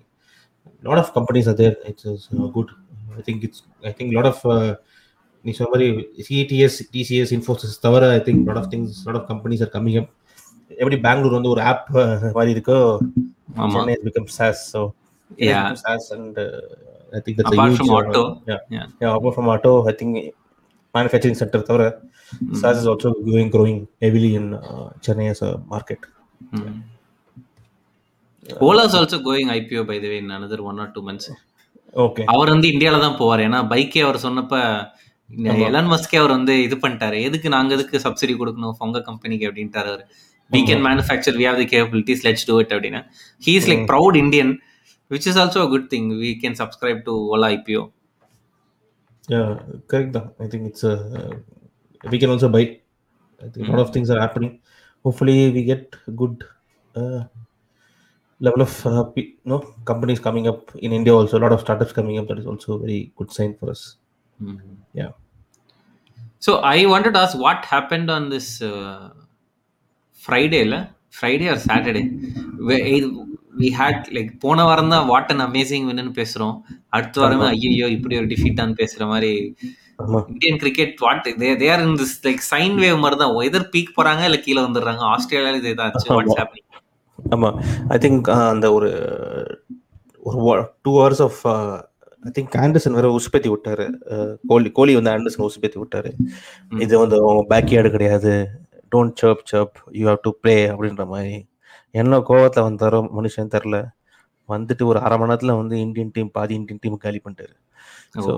லாட் 0.87 1.01
ஆஃப் 1.03 1.13
கம்பெனிஸ் 1.17 1.49
அது 1.53 1.67
it's 1.91 2.27
good 2.57 2.73
I 3.19 3.23
think 3.29 3.43
it's 3.49 3.63
I 3.89 3.93
think 3.99 4.13
lot 4.17 4.31
of 4.33 4.43
நீ 5.45 5.53
சொன்ன 5.57 5.71
மாதிரி 5.73 5.89
சிடிஎஸ் 6.27 6.79
டிசிஎஸ் 6.95 7.33
இன்ஃபோசிஸ் 7.37 7.75
தவிர 7.87 8.05
I 8.19 8.21
think 8.29 8.43
lot 8.49 8.61
of 8.63 8.71
things 8.75 9.01
lot 9.07 9.19
of 9.21 9.29
companies 9.33 9.63
are 9.67 9.73
coming 9.77 9.99
up 10.03 10.11
எப்படி 10.81 10.97
பெங்களூர் 11.07 11.37
வந்து 11.39 11.53
ஒரு 11.55 11.63
ஆப் 11.71 11.91
மாதிரி 12.39 12.55
இருக்கோ 12.57 12.79
Chennai 13.75 13.97
become 14.07 14.31
SaaS 14.39 14.63
so 14.73 14.81
SaaS 15.85 16.09
and 16.17 16.41
I 17.19 17.21
think 17.25 17.39
that's 17.41 17.53
i 19.91 19.97
think 20.01 20.15
manufacturing 20.95 21.39
sector 21.43 21.61
தவிர 21.69 21.85
uh, 24.55 24.89
Chennai 25.05 25.27
as 25.31 25.41
a 25.43 25.51
market. 25.75 26.01
Mm. 26.53 26.77
Ola 28.67 28.83
is 28.85 28.95
also 28.95 29.19
going 29.21 29.49
IPO 29.49 29.83
by 29.87 29.99
the 29.99 30.09
way 30.09 30.19
in 30.19 30.31
another 30.31 30.61
one 30.63 30.79
or 30.79 30.89
two 30.95 31.05
months. 31.09 31.27
Okay. 31.97 32.25
அவர் 32.35 32.53
வந்து 32.53 32.69
இந்தியால 32.73 32.99
தான் 33.05 33.19
போவார் 33.19 33.43
ஏன்னா 33.47 33.59
பைக்கே 33.73 34.01
அவர் 34.07 34.25
சொன்னப்ப 34.25 34.55
Elon 35.69 35.91
மஸ்கே 35.93 36.17
அவர் 36.21 36.37
வந்து 36.37 36.55
இது 36.63 36.77
பண்ணிட்டாரு 36.85 37.19
எதுக்கு 37.29 37.49
நாங்க 37.55 37.71
எதுக்கு 37.77 37.97
சப்சிடி 38.05 38.35
கொடுக்கணும் 38.41 38.81
உங்க 38.87 39.01
கம்பெனிக்கு 39.09 39.49
அப்படின்ட்டாரு 39.49 39.89
அவர் 39.93 40.03
we 40.57 40.63
can 40.69 40.77
mm-hmm. 40.77 40.89
manufacture 40.91 41.35
we 41.41 41.47
have 41.49 41.59
the 41.63 41.69
capabilities 41.75 42.23
let's 42.29 42.45
do 42.51 42.57
it 42.63 42.71
abdina 42.77 43.03
he 43.47 43.55
is 43.61 43.67
like 43.71 43.83
mm-hmm. 43.83 43.93
proud 43.93 44.23
indian 44.25 44.53
which 45.13 45.27
is 45.31 45.37
also 45.41 45.67
a 45.67 45.69
good 45.73 45.91
thing. 45.91 46.05
We 46.21 46.31
can 46.43 46.55
subscribe 46.61 47.01
to 47.09 47.13
ola 47.35 47.49
ipo 47.57 47.83
yeah 49.33 49.51
correct 49.91 50.17
i 50.45 50.47
think 50.53 50.63
it's 50.71 50.85
a 50.93 50.95
uh, 51.19 51.35
we 52.11 52.19
can 52.19 52.31
also 52.31 52.49
buy. 52.49 52.81
A 53.41 53.45
lot 53.45 53.53
of 53.53 53.59
mm-hmm. 53.59 53.93
things 53.93 54.11
are 54.11 54.21
happening. 54.21 54.61
Hopefully 55.03 55.51
we 55.51 55.65
get 55.65 55.95
good 56.17 56.45
uh, 56.95 57.25
level 58.41 58.63
of 58.63 58.87
uh, 58.87 59.05
companies 59.85 60.21
coming 60.21 60.47
up 60.49 60.75
in 60.77 60.93
India 60.93 61.15
also. 61.15 61.39
A 61.39 61.41
lot 61.41 61.53
of 61.53 61.61
startups 61.61 61.93
coming 61.93 62.19
up. 62.19 62.29
That 62.29 62.39
is 62.39 62.47
also 62.47 62.75
a 62.75 62.79
very 62.79 63.13
good 63.17 63.33
sign 63.33 63.57
for 63.57 63.71
us. 63.71 63.97
Yeah. 64.93 65.11
So 66.39 66.59
I 66.59 66.87
wanted 66.87 67.15
to 67.15 67.21
ask 67.21 67.37
what 67.37 67.65
happened 67.65 68.11
on 68.11 68.29
this 68.31 68.63
uh, 68.63 69.11
Friday, 70.27 70.65
la? 70.73 70.81
Friday 71.21 71.49
or 71.55 71.59
Saturday. 71.69 72.05
Where, 72.69 72.83
we 73.59 73.69
had 73.79 74.07
like 74.15 74.31
போன 74.45 74.63
வாரம் 74.69 74.93
தான் 74.93 75.05
what 75.11 75.29
an 75.33 75.43
amazing 75.45 75.85
வின்னு 75.89 76.13
பேசுறோம். 76.19 76.55
அடுத்த 76.97 77.21
வாரமே 77.23 77.45
ஐயோ 77.51 77.89
இப்படி 77.97 78.15
ஒரு 78.21 78.29
டிஃபீட்டான்னு 78.33 78.75
பேசுற 78.81 79.03
மாதிரி. 79.11 79.31
Indian 80.33 80.59
cricket 80.63 80.95
what 81.05 81.29
they 81.61 81.69
are 81.75 81.83
in 81.85 81.95
this 82.01 82.17
like 82.27 82.43
sine 82.53 82.75
wave 82.85 82.99
மாதிரி 83.03 83.19
தான். 83.21 83.35
எதர் 83.49 83.67
பீக் 83.75 83.95
போறாங்க 83.99 84.25
இல்ல 84.29 84.39
கீழே 84.47 84.61
வந்துடுறாங்க. 84.67 85.03
ஆஸ்திரேலியால 85.13 85.61
இது 85.63 85.71
ஏதாச்சும் 85.75 86.15
வாட்ஸ் 86.17 86.39
ஹேப்பனிங் 86.41 86.69
ஆமா. 87.37 87.51
ஐ 87.95 87.99
திங்க் 88.05 88.31
அந்த 88.55 88.67
ஒரு 88.79 88.91
ஒரு 90.49 90.65
two 90.85 90.93
hours 90.99 91.25
of 91.29 91.41
I 92.29 92.33
think 92.39 92.59
Anderson 92.65 92.99
வேற 92.99 93.09
உசுப்பேத்தி 93.21 93.53
விட்டாரு. 93.55 93.87
கோலி 94.53 94.73
கோலி 94.81 94.95
வந்து 95.01 95.15
ஆண்டர்சன் 95.15 95.47
உசுப்பேத்தி 95.49 95.81
விட்டாரு. 95.83 96.13
இது 96.87 96.95
வந்து 97.05 97.19
அவங்க 97.25 97.45
பேக்யார்டு 97.55 97.97
கிடையாது. 97.97 98.35
Don't 98.95 99.19
surf 99.23 99.45
surf 99.53 99.77
you 99.99 100.05
have 100.11 100.23
to 100.27 100.33
play 100.43 100.57
அப்படின்ற 100.73 101.05
மாதிரி. 101.13 101.35
என்ன 102.01 102.19
கோவத்தில் 102.31 102.67
வந்தாரோ 102.69 103.01
மனுஷன் 103.19 103.53
தெரில 103.57 103.77
வந்துட்டு 104.49 104.83
ஒரு 104.91 104.99
அரை 105.07 105.17
மணி 105.21 105.31
நேரத்துல 105.31 105.53
வந்து 105.61 105.77
இந்தியன் 105.85 106.11
டீம் 106.17 106.31
பாதி 106.37 106.53
இந்தியன் 106.61 106.81
டீம் 106.83 106.97
காலி 107.05 107.21
பண்ணிட்டாரு. 107.25 107.55
ஸோ 108.25 108.33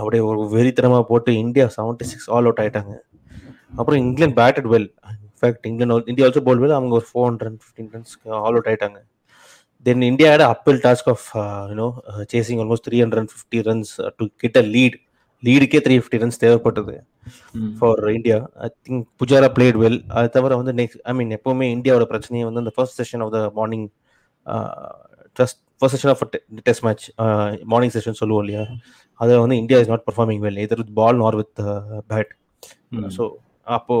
அப்படியே 0.00 0.22
ஒரு 0.30 0.40
வெறித்தனமா 0.54 0.98
போட்டு 1.10 1.30
India 1.44 1.66
seventy 1.76 2.06
six 2.10 2.28
all 2.34 2.46
out 2.48 2.60
ஆயிட்டாங்க. 2.64 2.92
அப்புறம் 3.78 4.00
England 4.04 4.38
batted 4.40 4.68
well 4.72 4.88
in fact 5.12 5.66
England 5.70 6.10
India 6.12 6.26
also 6.26 6.42
bowl 6.48 6.60
well 6.64 6.76
அவங்க 6.78 6.94
ஒரு 6.98 7.06
ஃபோர் 7.10 7.28
ஹண்ட்ரட் 7.30 7.56
ஃபிஃப்டீன் 7.62 7.90
ரன்ஸ்க்கு 7.96 8.28
ஆல் 8.44 8.56
அவுட் 8.56 8.68
ஆயிட்டாங்க. 8.72 8.98
Then 9.86 10.02
India 10.10 10.30
had 10.32 10.44
uphill 10.52 10.80
task 10.86 11.10
of 11.14 11.26
you know 11.72 11.88
chasing 12.34 12.60
almost 12.64 12.86
three 12.88 12.98
hundred 13.04 13.30
fifty 13.34 13.60
runs 13.68 13.92
to 14.18 14.26
get 14.42 14.58
a 14.62 14.64
lead 14.74 14.98
லீடுக்கே 15.42 15.78
three 15.80 15.94
fifty 15.98 16.20
runs 16.22 16.40
தேவைப்பட்டது 16.42 16.94
for 17.78 18.00
India 18.10 18.38
I 18.56 18.68
think 18.86 19.04
Pujara 19.20 19.48
played 19.56 19.78
well 19.82 19.98
அது 20.10 20.28
தவிர 20.28 20.56
வந்து 20.56 20.72
next 20.72 21.00
ஐ 21.04 21.12
மீன் 21.12 21.30
எப்பவுமே 21.36 21.66
இந்தியாவோட 21.76 22.06
பிரச்சனையே 22.12 22.44
வந்து 22.44 22.62
அந்த 22.64 22.72
first 22.76 22.98
session 23.00 23.22
of 23.24 23.32
the 23.32 23.40
morning 23.54 23.86
trust 25.36 25.60
first 25.80 25.96
session 25.96 26.12
of 26.14 26.24
test 26.64 26.84
match 26.84 27.04
morning 27.64 27.94
session 27.96 28.18
சொல்லுவோம் 28.20 28.42
இல்லையா? 28.44 28.64
அதில் 29.20 29.38
வந்து 29.38 29.56
India 29.56 29.78
is 29.80 29.88
not 29.88 30.06
performing 30.08 30.42
well 30.42 30.60
either 30.64 30.80
with 30.82 30.94
ball 30.94 31.16
nor 31.16 31.36
with 31.36 31.60
bat 32.06 32.32
so 33.16 33.24
அப்போ 33.68 33.96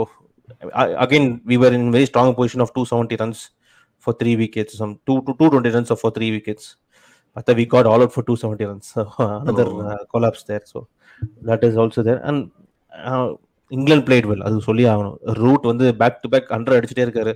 again 1.04 1.28
we 1.46 1.56
were 1.56 1.72
in 1.72 1.90
very 1.92 2.06
strong 2.10 2.34
position 2.38 2.64
of 2.66 2.74
two 2.74 2.84
seventy 2.90 3.18
runs 3.22 3.42
for 4.06 4.16
three 4.22 4.34
wickets 4.36 4.76
some 4.76 4.92
two 5.04 5.16
two 5.26 5.32
two 5.40 5.46
twenty 5.46 5.74
runs 5.76 5.92
for 6.02 6.14
three 6.18 6.28
wickets 6.30 6.68
But 7.36 7.56
we 7.56 7.64
got 7.64 7.86
all 7.86 8.02
out 8.02 8.12
for 8.12 8.22
270 8.22 8.64
runs. 8.64 8.86
So 8.88 9.02
another 9.18 9.66
Oh. 9.66 9.82
uh, 9.82 9.98
collapse 10.04 10.42
is 11.68 11.76
also 11.76 12.02
there. 12.08 12.20
And 12.30 12.40
uh, 12.92 13.28
England 13.70 14.04
played 14.06 14.26
well 14.28 14.44
அது 14.46 14.56
சொல்லி 14.68 14.84
ஆகணும். 14.92 15.16
Root 15.40 15.66
வந்து 15.70 15.84
back 15.98 16.16
to 16.22 16.28
back 16.32 16.48
under 16.56 16.76
அடிச்சுட்டே 16.76 17.04
இருக்காரு. 17.06 17.32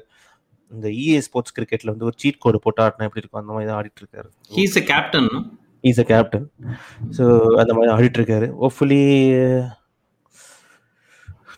இந்த 0.71 0.89
இஏ 1.03 1.19
sports 1.27 1.55
கிரிக்கெட்ல 1.57 1.93
வந்து 1.93 2.07
ஒரு 2.09 2.17
சீட் 2.23 2.41
கோடு 2.45 2.59
போட்டு 2.65 2.83
ஆடினா 2.85 3.07
எப்படி 3.09 3.23
இருக்கும்? 3.23 3.41
அந்த 3.43 3.53
மாதிரி 3.55 3.69
தான் 3.71 3.79
ஆடிட்டு 3.81 4.03
இருக்காரு. 4.03 4.29
He's 4.57 4.79
a 4.81 4.83
captain 4.91 5.29
is 5.91 6.01
a 6.05 6.07
captain 6.11 6.47
so 7.19 7.25
அந்த 7.63 7.73
மாதிரி 7.77 7.93
ஆடிட்டு 7.97 8.21
இருக்காரு. 8.21 8.49
Hopefully 8.63 9.01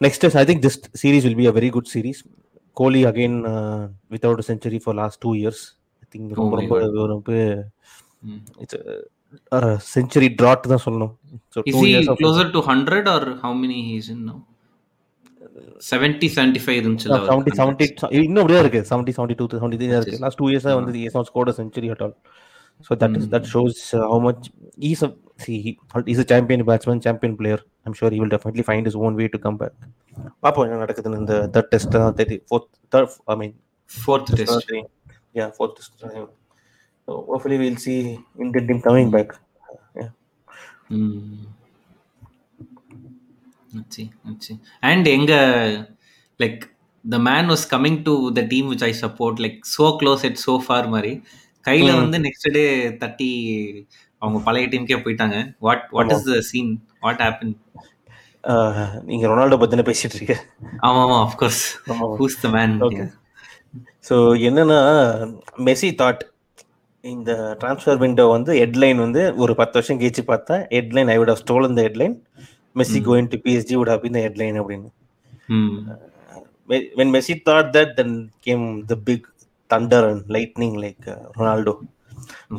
next 0.06 0.26
I 0.42 0.44
think 0.50 0.62
this 0.66 0.78
series 1.02 1.26
will 1.28 1.40
be 1.40 1.48
a 1.52 1.54
very 1.58 1.70
good 1.76 1.90
series 1.94 2.22
Kohli 2.82 3.02
again 3.12 3.38
without 4.14 4.46
century 4.50 4.80
for 4.84 4.98
last 5.02 5.20
two 5.26 5.32
years 5.42 5.64
I 6.02 6.06
think 6.14 6.38
ரொம்ப 6.42 6.56
ரொம்ப 6.60 7.06
ரொம்ப 7.14 7.30
இட்ஸ் 8.64 8.78
செஞ்சுரி 9.92 10.28
ட்ராட் 10.40 10.68
தான் 10.72 10.82
சொல்லணும். 10.84 11.12
So 11.54 11.58
is 11.70 11.78
he 11.82 11.90
closer 12.20 12.50
to 12.56 12.60
hundred 12.68 13.08
or 13.14 13.26
how 13.42 13.56
many 13.62 13.78
he's 13.88 14.08
in 14.14 14.24
no 14.28 14.36
seventy 15.88 16.28
seventy 16.36 16.60
five 16.64 16.78
இருந்துச்சுல 16.80 17.18
seventy 17.28 17.52
seventy 17.58 17.86
இன்னும் 18.20 18.42
அப்படியே 18.42 18.60
இருக்கு. 18.64 18.80
Seventy 18.90 19.12
seventy 19.18 19.36
two 19.40 19.46
seventy 19.54 19.78
three 19.80 19.88
இருக்கு 19.92 20.20
லாஸ்ட் 20.24 20.40
டூ 20.42 20.48
இயர்ஸா 20.52 20.74
வந்து 20.78 21.04
is 21.04 21.16
not 21.18 21.30
scored 21.30 21.52
century 21.60 21.90
at 21.94 22.02
all 22.06 22.14
so 22.88 22.98
that 23.02 23.16
is 23.20 23.28
that 23.34 23.48
shows 23.52 23.80
how 24.04 24.20
much 24.26 24.46
is 24.90 25.04
see 25.44 25.54
is 26.12 26.22
a 26.22 26.28
champion 26.32 26.64
batsman 26.70 27.02
champion 27.06 27.36
player 27.40 27.62
I'm 27.86 27.96
sure 28.00 28.16
you 28.16 28.22
will 28.22 28.34
definitely 28.36 28.66
find 28.68 28.88
is 28.90 28.98
own 29.04 29.16
way 29.20 29.26
to 29.34 29.40
come 29.46 29.58
back 29.62 29.76
பார்ப்போம் 30.44 30.66
என்ன 30.68 30.80
நடக்குதுன்னு 30.84 31.20
இந்த 31.24 31.36
third 31.54 31.70
test 31.74 31.96
thirty 32.18 32.38
fourth 32.50 32.68
third 32.92 33.16
I 33.28 33.38
mean 33.42 33.56
fourth 33.90 34.32
test 34.40 34.72
yeah 35.38 35.48
fourth 35.56 35.72
test 35.76 35.94
so 36.02 36.20
hopefully 37.08 37.58
we'll 37.58 37.76
see 37.78 37.98
Indian 38.38 38.64
team 38.68 38.80
coming 38.82 39.10
back. 39.10 39.28
Yeah. 39.98 40.10
And 44.90 45.06
எங்க 45.16 45.32
like 46.40 46.62
the 47.04 47.18
man 47.28 47.48
was 47.52 47.64
coming 47.74 47.98
to 48.06 48.14
the 48.38 48.42
team 48.52 48.68
which 48.72 48.84
I 48.88 48.92
support 49.02 49.42
like 49.44 49.58
so 49.76 49.86
close 50.00 50.24
yet 50.28 50.40
so 50.46 50.54
far 50.66 50.88
மாதிரி 50.94 51.12
கையில 51.64 51.88
Mm. 51.92 52.00
வந்து 52.02 52.18
next 52.26 52.48
day 52.56 52.64
தட்டி 53.02 53.30
அவங்க 54.22 54.38
பழைய 54.46 54.66
டீமுக்கே 54.72 54.98
போயிட்டாங்க. 55.04 55.36
What 55.66 55.84
what 55.96 56.12
is 56.14 56.26
the 56.28 56.36
scene 56.50 56.70
what 57.04 57.22
happen 57.26 57.54
நீங்க 59.08 59.24
ரொனால்டோ 59.30 59.56
பத்தின 59.62 59.84
பேசிட்டு 59.88 60.14
இருக்கீங்க. 60.14 60.36
ஆமா 60.86 61.00
ஆமா 61.06 61.16
of 61.24 61.36
course. 61.40 61.62
Who's 62.20 62.36
the 62.44 62.48
man. 62.56 62.74
So 64.08 64.16
என்னன்னா 64.48 64.80
மெஸ்ஸி 65.68 65.90
தாட் 66.02 66.22
இந்த 67.12 67.32
ட்ரான்ஸ்ஃபர் 67.60 67.98
விண்டோ 68.02 68.24
வந்து 68.34 68.52
ஹெட்லைன் 68.60 69.00
வந்து 69.04 69.22
ஒரு 69.44 69.52
பத்து 69.60 69.74
வருஷம் 69.78 69.98
கழிச்சு 70.00 70.22
பார்த்தா 70.30 70.56
headline 70.76 71.10
I 71.14 71.16
would 71.20 71.32
have 71.32 71.42
stole 71.44 71.68
இந்த 71.70 71.82
headline 71.88 72.14
Messi 72.76 72.98
Mm. 73.00 73.06
Going 73.08 73.28
to 73.32 73.38
PSG 73.44 73.74
would 73.80 73.90
have 73.92 74.02
been 74.04 74.16
the 74.16 74.22
headline 74.26 74.58
அப்படின்னு 74.62 74.90
when 76.98 77.08
Messi 77.14 77.34
thought 77.46 77.72
that, 77.74 77.90
then 77.98 78.10
came 78.46 78.62
the 78.86 78.96
big 79.08 79.20
thunder 79.70 80.00
and 80.08 80.22
lightning 80.36 80.72
like 80.84 81.02
uh, 81.06 81.22
Ronaldo. 81.40 81.72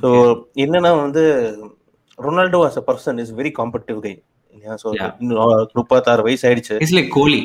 So 0.02 0.10
என்னன்னா 0.64 0.92
வந்து 1.06 1.24
Ronaldo 2.20 2.60
as 2.68 2.78
a 2.82 2.86
person 2.90 3.20
is 3.24 3.30
very 3.40 3.52
competitive 3.60 4.00
guy. 4.06 4.16
Yeah, 4.54 4.76
so 4.84 4.88
Yeah. 5.00 5.12
இன்னும் 5.24 5.42
முப்பத்தாறு 5.80 6.24
வயசு 6.28 6.46
ஆயிடுச்சு 6.50 6.80
it's 6.84 6.96
like 7.00 7.12
Kohli 7.18 7.40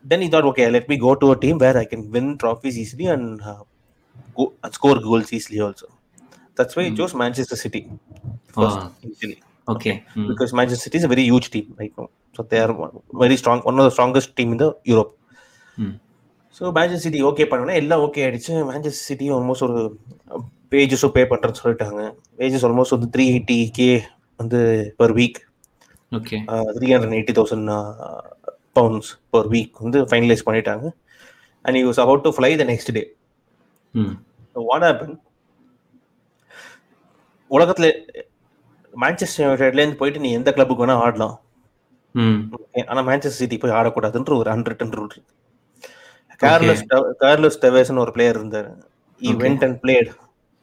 then 0.04 0.22
he 0.22 0.30
thought, 0.30 0.46
okay, 0.46 0.70
let 0.70 0.90
me 0.90 0.98
go 0.98 1.16
to 1.16 1.32
a 1.32 1.40
team 1.40 1.58
where 1.58 1.78
I 1.78 1.86
can 1.86 2.12
win 2.12 2.38
trophies 2.38 2.78
easily 2.78 3.08
and 3.08 3.42
uh, 3.42 3.64
go 4.36 4.56
and 4.64 4.74
score 4.74 5.00
goals 5.00 5.34
easily 5.34 5.60
also. 5.60 5.88
That's 6.56 6.76
why 6.76 6.84
he 6.84 6.94
chose 6.94 7.14
Manchester 7.14 7.56
City 9.79 9.91
first 9.91 9.99
Ah. 9.99 10.03
initially 10.03 10.21
okay 10.21 10.29
because 10.29 10.53
Manchester 10.53 10.91
City 10.91 10.99
is 10.99 11.05
a 11.05 11.15
very 11.15 11.27
huge 11.31 11.49
team 11.55 11.67
right? 11.79 11.93
Now. 11.97 12.07
So 12.33 12.45
they 12.45 12.63
are 12.65 12.77
one- 12.77 12.91
very 13.19 13.37
strong, 13.37 13.63
one 13.63 13.79
of 13.79 13.85
the 13.85 13.91
strongest 13.91 14.41
team 14.41 14.51
in 14.53 14.59
the 14.59 14.73
Europe. 14.85 15.19
So 16.59 16.63
Manchester 16.63 16.95
City 16.95 17.25
okay 17.25 17.47
பண்ணோன்னா 17.51 17.75
எல்லாம் 17.75 18.01
okay 18.01 18.17
ஆயிடுச்சு. 18.17 18.49
Manchester 18.49 18.89
city 18.89 19.31
almost 19.31 19.63
ஒரு 19.63 19.99
பேஜஸும் 20.71 21.09
pay 21.09 21.23
பண்ணுறேன்னு 21.25 21.55
சொல்லிட்டாங்க. 21.65 22.15
Wages 22.39 22.67
almost 22.67 22.99
வந்து 22.99 23.09
three 23.17 23.23
eighty 23.23 23.69
K 23.73 24.03
வந்து 24.37 24.95
per 24.97 25.15
week 25.15 25.35
okay 26.13 26.43
three 26.77 26.87
hundred 26.97 27.17
eighty 27.19 27.33
thousand 27.33 27.95
pounds 28.75 29.19
per 29.31 29.49
week 29.49 29.71
வந்து 29.79 30.05
finalise 30.05 30.45
பண்ணிட்டாங்க. 30.47 30.91
And 31.63 31.77
you 31.77 31.87
was 31.87 32.01
about 32.01 32.21
to 32.21 32.31
fly 32.31 32.57
the 32.57 32.65
next 32.65 32.93
day 32.93 33.15
what 34.53 34.83
happen 34.83 35.19
உலகத்துல 37.51 38.13
Manchester 39.03 39.45
யுனைடெட்லேருந்து 39.47 40.01
போயிட்டு 40.01 40.25
நீ 40.27 40.31
எந்த 40.39 40.51
கிளப்புக்கு 40.57 40.85
வேணா 40.85 40.97
ஆடலாம் 41.07 41.37
ஆனா 42.93 43.03
மான்செஸ்டர் 43.09 43.41
சிட்டி 43.41 43.59
போய் 43.63 43.77
ஆடக்கூடாதுன்ற 43.81 44.35
ஒரு 44.43 44.51
அன்ரிட்டன் 44.55 44.97
ரூல் 44.99 45.13
இருக்கு 45.15 45.35
கார்லஸ் 46.45 46.83
கார்லஸ் 47.25 47.61
டெவேஸ்னு 47.67 48.03
ஒரு 48.07 48.15
பிளேயர் 48.19 48.39
இருந்தார் 48.41 48.71
played 49.87 50.09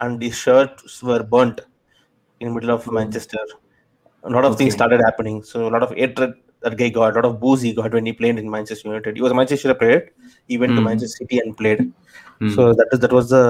and 0.01 0.13
the 0.23 0.29
shirts 0.41 0.95
were 1.07 1.23
burnt 1.33 1.59
in 2.41 2.47
middle 2.55 2.71
of 2.75 2.81
manchester 2.97 3.43
a 4.23 4.31
lot 4.35 4.45
of 4.47 4.53
things 4.59 4.73
Okay. 4.73 4.77
started 4.79 5.01
happening 5.07 5.37
so 5.51 5.57
a 5.69 5.71
lot 5.75 5.83
of 5.85 5.91
hatred 5.99 6.31
that 6.63 6.75
guy 6.79 6.89
got 6.97 7.09
a 7.13 7.15
lot 7.17 7.27
of 7.29 7.33
booze 7.43 7.61
he 7.67 7.71
got 7.79 7.91
when 7.97 8.05
he 8.09 8.13
played 8.19 8.37
in 8.41 8.47
manchester 8.55 8.85
united 8.91 9.15
he 9.17 9.23
was 9.25 9.33
a 9.35 9.37
manchester 9.39 9.75
player 9.81 9.99
he 10.49 10.57
went 10.61 10.73
to 10.77 10.81
Mm. 10.81 10.87
manchester 10.89 11.17
city 11.21 11.37
and 11.43 11.51
played 11.61 11.81
so 12.55 12.61
that 12.79 12.89
is 12.95 12.99
that 13.03 13.13
was 13.17 13.27
the 13.35 13.43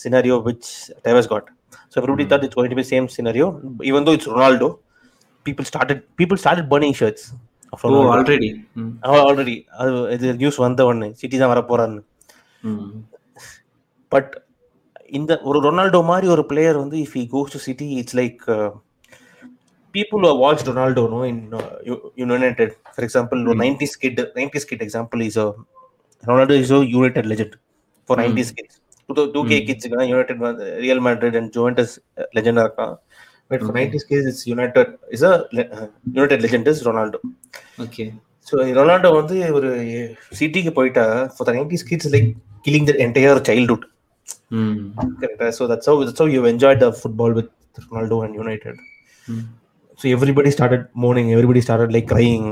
scenario 0.00 0.36
which 0.48 0.66
tevez 1.06 1.28
got 1.34 1.44
so 1.94 2.00
everybody 2.00 2.24
thought 2.30 2.44
it's 2.44 2.54
going 2.54 2.70
to 2.70 2.78
be 2.80 2.84
same 2.84 3.08
scenario 3.16 3.46
even 3.90 4.04
though 4.04 4.16
it's 4.18 4.28
ronaldo 4.34 4.68
people 5.46 5.66
started 5.72 5.98
people 6.16 6.38
started 6.44 6.66
burning 6.74 6.94
shirts 7.00 7.24
oh 7.72 7.78
Ronaldo. 7.84 8.34
Already 9.12 9.54
இது 10.14 10.26
news 10.40 10.58
வந்த 10.64 10.84
உடனே 10.90 11.08
city 11.20 11.36
தான் 11.40 11.52
வர 11.52 11.60
போறான்னு 11.70 12.00
but 14.12 14.32
இந்த 15.10 15.32
ஒரு 15.42 15.58
Ronaldo 15.66 16.00
மாதிரி 16.02 16.26
ஒரு 16.26 16.42
பிளேயர் 16.50 16.76
வந்து 16.82 16.96
if 17.04 17.16
he 17.18 17.24
goes 17.34 17.54
to 17.54 17.60
City 17.68 17.88
it's 18.00 18.18
like 18.20 18.42
people 19.94 20.18
who 20.20 20.28
have 20.28 20.40
watched 20.44 20.66
Ronaldo 20.66 21.02
no, 21.10 21.22
in 21.22 21.36
uh, 21.54 21.58
U- 21.84 22.12
United, 22.16 22.70
for 22.94 23.02
example, 23.04 23.38
Hmm. 23.38 23.60
90s 23.60 23.92
kid, 23.94 24.16
90s 24.36 24.64
kid 24.70 24.80
example 24.82 25.20
is 25.20 25.36
a 25.36 25.48
Ronaldo 26.22 26.54
is 26.62 26.70
a 29.08 29.16
United 29.16 29.30
legend 29.30 29.34
for 29.34 29.34
90s 29.34 29.34
kids. 29.34 29.34
2K 29.34 29.56
Hmm. 29.56 29.66
kids, 29.66 29.86
United, 29.86 30.40
Real 30.78 31.00
Madrid 31.00 31.34
and 31.34 31.52
Juventus 31.52 31.90
uh, 32.16 32.24
legend 32.34 32.58
இருக்கான். 32.58 32.94
But 33.50 33.60
for 33.60 33.70
Okay. 33.70 33.80
90s 33.80 34.04
kids, 34.04 34.26
it's 34.26 34.46
United 34.46 34.86
is 35.10 35.22
a 35.22 35.32
le- 35.52 35.68
uh, 35.70 35.86
United 36.14 36.40
legend 36.42 36.68
is 36.68 36.78
Ronaldo. 36.84 37.18
Okay 37.80 38.04
so 38.46 38.54
Ronaldo 38.78 39.10
வந்து 39.12 39.36
ஒரு 39.52 39.68
சிட்டிக்கு 40.32 40.70
போயிட்டா 40.70 41.04
for 41.34 41.46
the 41.48 41.52
nineties 41.52 41.84
kids 41.90 42.10
like 42.14 42.28
killing 42.66 42.88
the 42.90 42.94
entire 43.04 43.40
childhood 43.48 43.84
கரெக்டா 45.20 45.48
so 45.58 45.66
that's 45.72 45.88
how 45.90 46.00
that's 46.02 46.22
how 46.22 46.32
you 46.34 46.42
enjoy 46.52 46.78
the 46.82 46.88
football 47.00 47.34
with 47.38 47.50
Ronaldo 47.84 48.18
and 48.24 48.36
United 48.40 48.80
so 50.00 50.06
everybody 50.14 50.50
started 50.56 50.86
mourning 51.04 51.30
everybody 51.34 51.60
started 51.66 51.92
like 51.96 52.08
crying 52.12 52.46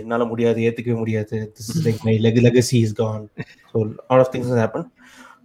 என்னால் 0.00 0.30
முடியாது 0.32 0.60
ஏற்றுக்கவே 0.68 0.98
முடியாது 1.02 1.38
this 1.56 1.70
is 1.74 1.82
like 1.86 2.00
my 2.08 2.14
leg 2.26 2.40
legacy 2.48 2.78
is 2.86 2.96
gone 3.02 3.24
so 3.72 3.76
all 4.10 4.22
of 4.24 4.32
things 4.34 4.52
happen 4.64 4.86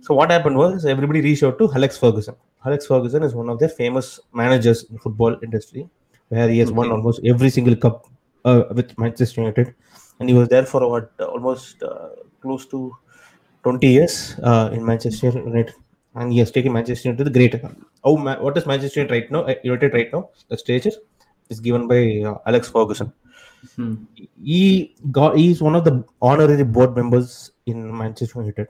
So 0.01 0.15
what 0.15 0.31
happened 0.31 0.57
was 0.57 0.85
everybody 0.85 1.21
reached 1.21 1.43
out 1.43 1.57
to 1.59 1.71
Alex 1.73 1.97
Ferguson. 1.97 2.35
Alex 2.65 2.87
Ferguson 2.87 3.23
is 3.23 3.35
one 3.35 3.49
of 3.49 3.59
the 3.59 3.69
famous 3.69 4.19
managers 4.33 4.83
in 4.89 4.97
football 4.97 5.37
industry, 5.43 5.87
where 6.29 6.47
he 6.49 6.59
has 6.59 6.69
okay. 6.69 6.77
won 6.77 6.91
almost 6.91 7.21
every 7.25 7.49
single 7.49 7.75
cup 7.75 8.05
uh, 8.45 8.63
with 8.71 8.97
Manchester 8.97 9.41
United, 9.41 9.75
and 10.19 10.29
he 10.29 10.35
was 10.35 10.47
there 10.49 10.65
for 10.65 10.87
what 10.89 11.11
uh, 11.19 11.25
almost 11.25 11.83
uh, 11.83 12.09
close 12.41 12.65
to 12.67 12.95
20 13.63 13.87
years 13.87 14.35
uh, 14.43 14.69
in 14.73 14.85
Manchester 14.85 15.27
United, 15.27 15.73
and 16.15 16.31
he 16.31 16.39
has 16.39 16.51
taken 16.51 16.73
Manchester 16.73 17.09
United 17.09 17.23
to 17.23 17.29
the 17.29 17.37
great. 17.37 17.61
Oh, 18.03 18.17
ma- 18.17 18.39
what 18.39 18.57
is 18.57 18.65
Manchester 18.65 19.01
United 19.01 19.13
right 19.13 19.31
now? 19.31 19.41
Uh, 19.43 19.55
United 19.63 19.93
right 19.93 20.11
now, 20.13 20.29
the 20.47 20.57
stage 20.57 20.87
is 21.49 21.59
given 21.59 21.87
by 21.87 22.23
Alex 22.45 22.69
Ferguson. 22.69 23.11
Hmm. 23.75 23.95
He 24.41 24.95
got 25.11 25.37
he's 25.37 25.61
one 25.61 25.75
of 25.75 25.83
the 25.83 26.05
honorary 26.21 26.63
board 26.63 26.95
members 26.95 27.51
in 27.65 27.95
Manchester 27.97 28.39
United 28.39 28.69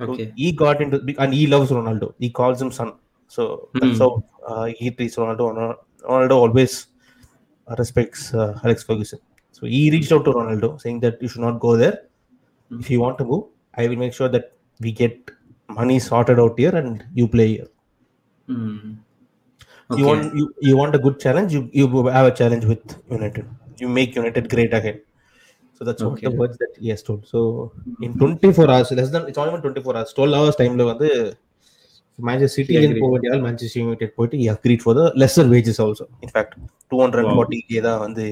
Okay. 0.00 0.26
So 0.26 0.32
he 0.36 0.52
got 0.52 0.80
into 0.80 1.02
and 1.18 1.34
he 1.34 1.46
loves 1.46 1.70
Ronaldo. 1.70 2.14
He 2.18 2.30
calls 2.30 2.60
him 2.62 2.70
son. 2.70 2.94
So 3.28 3.68
mm. 3.74 3.80
that's 3.80 3.98
how 3.98 4.24
uh, 4.46 4.64
he 4.66 4.90
treats 4.90 5.16
Ronaldo. 5.16 5.76
Ronaldo 6.02 6.30
always 6.32 6.86
uh, 7.66 7.74
respects 7.78 8.32
uh, 8.34 8.58
Alex 8.64 8.82
Ferguson. 8.84 9.18
So 9.52 9.66
he 9.66 9.90
reached 9.90 10.12
out 10.12 10.24
to 10.24 10.32
Ronaldo 10.32 10.80
saying 10.80 11.00
that 11.00 11.20
you 11.20 11.28
should 11.28 11.40
not 11.40 11.58
go 11.58 11.76
there. 11.76 12.02
Mm. 12.70 12.80
If 12.80 12.90
you 12.90 13.00
want 13.00 13.18
to 13.18 13.24
move, 13.24 13.44
I 13.74 13.88
will 13.88 13.96
make 13.96 14.14
sure 14.14 14.28
that 14.28 14.52
we 14.80 14.92
get 14.92 15.30
money 15.68 15.98
sorted 15.98 16.38
out 16.38 16.58
here 16.58 16.74
and 16.74 17.04
you 17.14 17.26
play 17.28 17.48
here. 17.48 17.68
Mm. 18.48 18.98
Okay. 19.90 20.00
You 20.00 20.06
want 20.06 20.36
you, 20.36 20.54
you 20.60 20.76
want 20.76 20.94
a 20.94 20.98
good 20.98 21.18
challenge. 21.18 21.52
You 21.52 21.68
you 21.72 22.06
have 22.06 22.26
a 22.26 22.30
challenge 22.30 22.64
with 22.66 22.96
United. 23.10 23.48
You 23.78 23.88
make 23.88 24.14
United 24.14 24.48
great 24.48 24.74
again. 24.74 25.00
So 25.80 25.84
that's 25.86 26.02
what 26.04 26.14
the 26.20 26.28
Okay. 26.28 26.38
words 26.42 26.56
that 26.62 26.72
he 26.82 26.88
has 26.92 27.02
told. 27.08 27.20
So 27.32 27.40
in 28.06 28.12
24 28.20 28.68
hours, 28.74 28.88
less 29.00 29.10
than 29.10 29.26
it's 29.30 29.38
only 29.38 29.52
been 29.52 29.62
24 29.66 29.96
hours, 29.98 30.12
12 30.12 30.34
hours 30.38 30.56
time 30.60 30.76
வந்து 30.92 31.10
Manchester 32.18 32.54
City 32.56 32.72
He 32.74 32.78
and 32.78 32.86
agreed. 32.86 33.02
போக 33.02 33.10
வேண்டிய 33.14 33.32
Manchester 33.46 33.80
United 33.84 34.10
போயிட்டு 34.16 34.36
he 34.42 34.48
agreed 34.54 34.80
for 34.86 34.94
the 34.98 35.04
lesser 35.22 35.44
wages 35.54 35.76
also. 35.84 36.04
In 36.26 36.30
fact, 36.36 36.52
240k 36.92 37.80
தான் 37.88 38.00
வந்து 38.06 38.24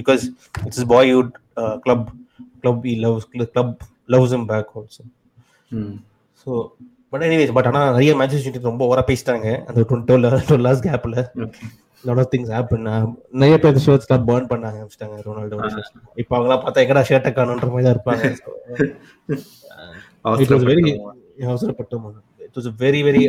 because 0.00 0.22
it's 0.66 0.78
his 0.80 0.86
boyhood 0.94 1.30
uh, 1.60 1.74
club 1.84 2.02
club 2.62 2.78
he 2.90 2.94
loves 3.04 3.24
club 3.54 3.70
loves 4.14 4.32
him 4.36 4.44
back 4.52 4.68
also. 4.80 5.02
Hmm 5.78 5.96
so 6.42 6.50
but 7.12 7.24
anyways 7.28 7.52
but 7.56 7.68
ஆனால் 7.70 7.88
நிறைய 7.96 8.12
matches 8.20 8.46
United 8.46 8.70
ரொம்ப 8.70 8.84
ஓவரா 8.88 9.04
பேசிட்டாங்க 9.10 9.48
அந்த 9.68 9.80
twelve 9.90 10.04
twelve 10.08 10.28
hours 10.28 10.84
okay 11.46 11.66
lot 12.04 12.20
of 12.22 12.30
things 12.32 12.52
happen 12.56 12.84
நிறைய 13.42 13.56
பேர் 13.64 13.80
ஷர்ட்ஸ்லாம் 13.86 14.26
பர்ன் 14.28 14.48
பண்ண 14.50 14.64
ஆரம்பிச்சிட்டாங்க. 14.70 15.16
ரொனால்டோ 15.26 15.56
இப்போ 16.22 16.32
அவங்களாம் 16.38 16.62
பார்த்தா 16.64 16.82
எங்கடா 16.84 17.02
ஷர்ட்டை 17.10 17.32
காணுன்ற 17.38 17.68
மாதிரி 17.74 17.86
தான் 17.86 17.96
இருப்பாங்க 17.96 18.22
it 20.44 20.54
was 20.54 20.66
very 20.70 20.84
அவசரப்பட்டோம் 21.50 22.06
it 22.46 22.56
was 22.58 22.70
very 22.84 23.02
very 23.08 23.24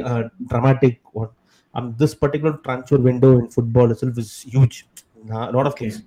dramatic 0.53 0.99
one 1.21 1.32
and 1.75 1.89
this 2.01 2.15
particular 2.23 2.58
transfer 2.67 3.03
window 3.10 3.32
in 3.41 3.49
football 3.55 3.91
it's 3.95 4.21
is 4.25 4.36
huge 4.53 4.77
lot 5.55 5.69
of 5.71 5.77
things 5.82 5.99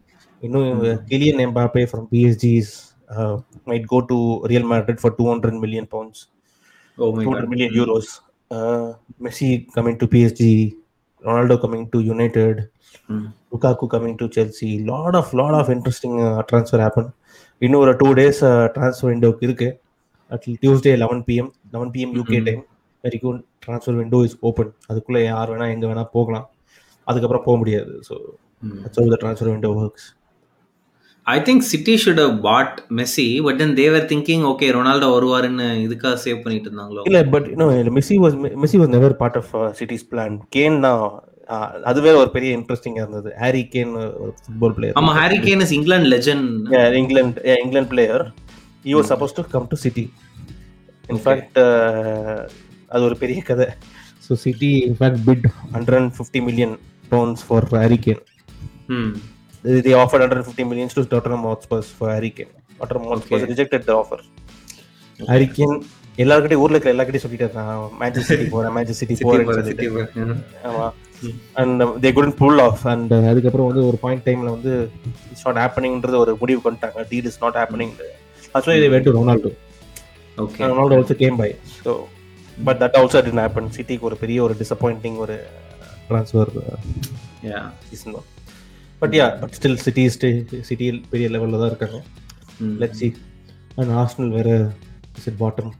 இன்னும் 0.43 0.71
கிலியன் 1.13 1.43
எம்பாப்பே 1.49 1.85
ஃப்ரம் 1.93 2.09
பிஎஸ்ஜிஸ் 2.15 2.73
might 3.67 3.87
go 3.87 3.99
to 4.03 4.17
Real 4.51 4.65
Madrid 4.71 4.99
for 5.03 5.11
200 5.17 5.59
million 5.65 5.87
pounds. 5.95 6.19
Oh 6.99 7.09
my 7.17 7.25
200 7.25 7.51
million 7.53 7.71
euros. 7.81 8.07
Uh, 8.51 8.87
Messi 9.25 9.49
coming 9.75 9.97
to 10.01 10.07
PSG, 10.13 10.41
Ronaldo 11.25 11.55
coming 11.63 11.85
to 11.93 11.99
United, 12.13 12.57
ம் 13.09 13.27
Lukaku 13.53 13.87
coming 13.95 14.15
to 14.21 14.27
Chelsea. 14.37 14.71
Lot 14.91 15.15
of 15.21 15.27
lot 15.41 15.55
of 15.61 15.69
interesting 15.77 16.15
uh, 16.27 16.41
transfer 16.51 16.81
happen. 16.87 17.07
இன்னும் 17.63 17.83
ஒரு 17.85 17.93
two 18.01 18.09
days 18.19 18.41
transfer 18.75 19.11
விண்டோக்கு 19.11 19.45
இருக்கு 19.49 19.69
at least 20.31 20.53
Tuesday 20.63 20.93
eleven 21.03 21.23
PM 21.29 21.51
eleven 21.75 21.93
PM 21.95 22.15
UK. 22.19 22.39
Time 22.49 22.63
வரைக்கும் 23.05 23.39
transfer 23.65 23.99
window 24.01 24.19
is 24.29 24.37
open 24.49 24.73
அதுக்குள்ள 24.91 25.21
யார் 25.25 25.53
வேணா 25.53 25.69
எங்க 25.75 25.87
வேணா 25.91 26.05
போகலாம் 26.17 26.47
அதுக்கப்புறம் 27.07 27.45
போக 27.47 27.57
முடியாது 27.63 27.93
so 28.09 28.17
the 29.13 29.19
transfer 29.23 29.49
window 29.53 29.73
works 29.81 30.03
I 31.27 31.37
think 31.47 31.65
City 31.71 31.95
should 32.03 32.21
have 32.23 32.33
bought 32.47 32.79
Messi 32.99 33.27
but 33.45 33.59
then 33.61 33.75
they're 33.75 34.07
thinking 34.13 34.45
okay 34.51 34.69
Ronaldo 34.77 35.09
வருவாருன்னு 35.15 35.67
இதுக்காக 35.85 36.15
சேவ் 36.25 36.39
பண்ணிட்டு 36.45 36.69
இருந்தாங்களோ? 36.69 37.03
இல்ல 37.09 37.19
பட் 37.35 37.47
இன்னும் 37.53 37.93
Messi 37.99 38.17
was 38.25 38.37
Messi 38.63 38.79
was 38.81 38.93
never 38.95 39.15
part 39.21 39.39
of 39.41 39.51
City's 39.81 40.07
plan 40.11 40.37
Kane 40.57 40.79
தான் 40.87 41.03
uh, 41.49 41.69
அதுவே 41.91 42.13
ஒரு 42.21 42.31
பெரிய 42.37 42.51
இன்ட்ரெஸ்டிங்கா 42.59 43.03
இருந்தது. 43.05 43.31
ஹாரி 43.43 43.63
கேன் 43.75 43.93
ஒரு 44.23 44.33
ஃபுட்பால் 44.39 44.75
பிளேயர் 44.77 44.99
ஆமா 45.01 45.13
Harry 45.21 45.39
Kane 45.47 45.63
is 45.67 45.75
England 45.79 46.11
legend 46.15 46.49
England 47.01 47.43
England 47.63 47.91
player 47.95 48.25
he 48.85 48.95
was 48.99 49.11
supposed 49.13 49.37
to 49.39 49.45
come 49.55 49.69
to 49.73 49.79
City 49.85 50.07
in fact 51.05 51.59
அது 52.91 53.03
ஒரு 53.09 53.19
பெரிய 53.23 53.41
கதை. 53.51 53.69
So 54.27 54.35
City 54.43 54.71
in fact 54.89 55.23
bid 55.29 55.47
hundred 55.75 55.99
and 56.01 56.13
fifty 56.19 56.43
million 56.49 56.75
pounds 57.13 57.45
for 57.47 57.69
Harry 57.77 58.01
Kane 58.07 58.23
hmm 58.93 59.13
they 59.65 59.95
offered 59.95 60.23
150 60.23 60.65
millions 60.65 60.95
to 60.95 61.05
Tottenham 61.07 61.43
Hotspurs 61.43 61.89
for 61.91 62.09
Harry 62.11 62.31
Kane. 62.31 62.53
Tottenham 62.81 63.05
Hotspurs 63.05 63.39
Okay. 63.39 63.51
rejected 63.53 63.83
the 63.85 63.95
offer. 63.95 64.21
Harry 65.21 65.49
Kane 65.49 65.77
எல்லாருக்கிட்டையும் 66.19 66.63
ஊர்ல 66.63 66.77
இருக்கிற 66.77 66.93
எல்லாருக்கிட்டையும் 66.93 67.25
சொல்லிட்டு 67.25 67.45
இருக்கான் 67.47 67.69
Manchester 68.01 68.27
City 68.31 68.47
போறேன் 68.55 68.73
Manchester 68.75 68.99
City 69.01 69.15
City 69.15 69.27
போறேன்னு 69.29 69.47
போற 69.49 69.61
சொல்லிட்டு. 69.61 69.87
சிட்டி 70.09 70.67
ஆமா. 70.71 70.87
And 71.61 71.83
they 72.03 72.11
couldn't 72.17 72.35
pull 72.41 72.61
off 72.65 72.83
and 72.93 73.13
அதுக்கப்புறம் 73.31 73.69
வந்து 73.71 73.83
ஒரு 73.91 73.99
பாயிண்ட் 74.03 74.25
டைம்ல 74.27 74.51
வந்து 74.57 74.73
இட்ஸ் 75.31 75.47
நாட் 75.49 75.61
ஹேப்பனிங்ன்றது 75.63 76.19
ஒரு 76.25 76.33
முடிவு 76.43 76.61
பண்ணிட்டாங்க. 76.67 77.05
Deal 77.13 77.29
is 77.31 77.41
not 77.45 77.59
happening 77.61 77.95
actually 78.55 78.79
they 78.85 78.91
went 78.95 79.07
to 79.09 79.15
Ronaldo 79.19 79.53
okay 80.39 80.69
Ronaldo 80.73 80.97
also 80.99 81.17
came 81.23 81.39
by 81.43 81.51
so 81.79 81.93
but 82.59 82.81
that 82.83 82.99
also 83.01 83.23
didn't 83.29 83.43
happen 83.45 83.71
சிட்டிக்கு 83.79 84.07
ஒரு 84.11 84.19
பெரிய 84.25 84.41
ஒரு 84.49 84.57
டிசப்பாயிண்டிங் 84.63 85.19
ஒரு 85.27 85.37
ட்ரான்ஸ்ஃபர் 86.11 86.53
யா 87.51 87.61
சீசன் 87.89 88.17
தான் 88.19 88.29
but 89.03 89.15
yeah 89.19 89.27
but 89.43 89.55
still 89.59 89.79
City 89.85 90.05
City 90.71 90.87
பெரிய 91.13 91.29
லெவலில் 91.35 91.61
தான் 91.63 91.71
இருக்காங்க. 91.73 92.01
லெட் 92.83 92.99
சி 93.03 93.09
அண்ட் 93.81 93.93
ஆர்சனல் 94.01 94.33
வேற 94.39 94.51
இட் 95.29 95.41
பாட்டம் 95.45 95.73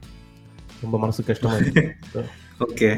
ரொம்ப 0.85 0.95
மனசு 1.03 1.27
கஷ்டமா 1.31 1.57
இருக்கு. 1.59 1.83
Okay 2.67 2.89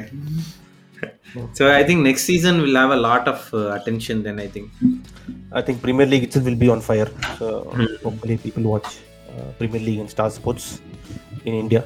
So 1.58 1.64
I 1.78 1.84
think 1.88 2.00
next 2.08 2.24
season 2.30 2.56
will 2.64 2.78
have 2.82 2.92
a 2.96 3.00
lot 3.06 3.26
of 3.32 3.40
uh, 3.54 3.64
attention 3.78 4.18
then 4.26 4.38
I 4.44 4.48
think. 4.54 4.68
I 5.58 5.62
think 5.68 5.82
Premier 5.84 6.10
League 6.12 6.24
it's 6.26 6.44
will 6.46 6.60
be 6.62 6.68
on 6.74 6.84
fire 6.86 7.10
so 7.40 7.48
hopefully 8.06 8.38
people 8.46 8.66
watch 8.72 8.94
Premier 9.60 9.84
League 9.88 10.00
and 10.04 10.12
Star 10.14 10.32
Sports 10.38 10.70
in 11.48 11.58
India 11.64 11.82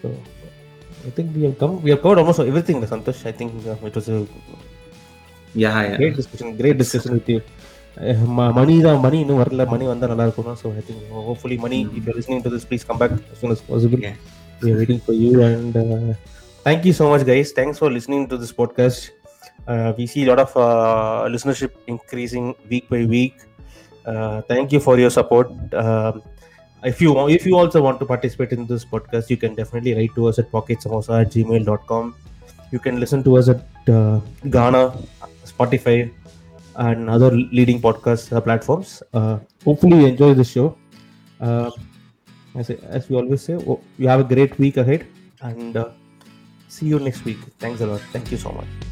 so 0.00 0.08
I 1.08 1.12
think 1.18 1.30
we 1.36 1.44
have 1.48 1.56
come 1.62 1.74
we 1.84 1.92
have 1.94 2.02
covered 2.06 2.20
almost 2.22 2.44
everything 2.70 2.80
Santhosh 2.94 3.22
I 3.30 3.34
think 3.40 3.54
it 3.90 3.98
was. 4.00 4.10
Great 6.00 6.16
discussion 6.20 6.52
great 6.60 6.78
discussion 6.82 7.14
with 7.18 7.30
you 7.32 7.38
Mani 8.58 8.74
தான் 8.86 8.98
மணி 9.06 9.18
இன்னும் 9.24 9.40
வரல 9.42 9.64
மணி 9.74 9.84
வந்தால் 9.92 10.10
நல்லா 10.12 10.24
இருக்கும் 10.28 10.56
so 10.62 10.68
I 10.78 10.82
think 10.88 11.04
hopefully 11.28 11.58
Mani 11.66 11.78
if 11.98 12.06
you 12.08 12.14
listening 12.20 12.42
to 12.46 12.52
this 12.56 12.66
please 12.70 12.86
come 12.90 13.00
back 13.02 13.14
as 13.32 13.38
soon 13.42 13.52
as 13.56 13.62
possible 13.70 14.00
Okay. 14.02 14.14
we 14.62 14.68
are 14.72 14.78
waiting 14.82 15.00
for 15.06 15.14
you 15.22 15.32
and 15.46 15.72
uh, 15.84 16.10
thank 16.66 16.82
you 16.88 16.94
so 17.00 17.06
much 17.12 17.22
guys 17.30 17.48
thanks 17.58 17.76
for 17.82 17.88
listening 17.96 18.22
to 18.30 18.36
this 18.42 18.52
podcast 18.60 19.00
uh, 19.72 19.88
we 19.98 20.04
see 20.12 20.22
a 20.24 20.28
lot 20.30 20.40
of 20.44 20.52
uh, 20.66 21.20
listenership 21.34 21.72
increasing 21.94 22.46
week 22.72 22.86
by 22.94 23.00
week 23.16 23.34
uh, 24.10 24.38
thank 24.50 24.66
you 24.74 24.80
for 24.86 24.94
your 25.02 25.12
support 25.18 25.48
um, 25.82 26.14
if 26.82 26.98
you 27.04 27.10
if 27.36 27.44
you 27.48 27.54
also 27.62 27.80
want 27.86 27.98
to 28.02 28.06
participate 28.12 28.52
in 28.56 28.62
this 28.72 28.84
podcast 28.94 29.26
you 29.34 29.38
can 29.44 29.54
definitely 29.60 29.94
write 29.98 30.14
to 30.18 30.24
us 30.30 30.38
at 30.42 30.48
pocketsamosa 30.56 31.14
at 31.22 31.30
gmail.com 31.36 32.06
you 32.74 32.80
can 32.86 32.96
listen 33.04 33.22
to 33.28 33.34
us 33.40 33.48
at 33.54 33.62
uh, 33.98 34.16
ghana 34.56 34.82
spotify 35.56 36.10
and 36.76 37.08
other 37.08 37.30
leading 37.30 37.80
podcast 37.80 38.32
uh, 38.32 38.40
platforms 38.40 39.02
uh, 39.14 39.38
hopefully 39.64 39.98
you 40.00 40.06
enjoy 40.06 40.34
this 40.34 40.50
show 40.50 40.76
uh, 41.40 41.70
as, 42.56 42.70
as 42.70 43.08
we 43.08 43.16
always 43.16 43.42
say, 43.42 43.54
oh, 43.54 43.80
you 43.98 44.08
have 44.08 44.20
a 44.20 44.24
great 44.24 44.58
week 44.58 44.76
ahead 44.76 45.06
and 45.42 45.76
uh, 45.76 45.90
see 46.68 46.86
you 46.86 46.98
next 46.98 47.24
week. 47.24 47.38
Thanks 47.58 47.80
a 47.80 47.86
lot. 47.86 48.00
Thank 48.12 48.30
you 48.32 48.38
so 48.38 48.50
much. 48.50 48.85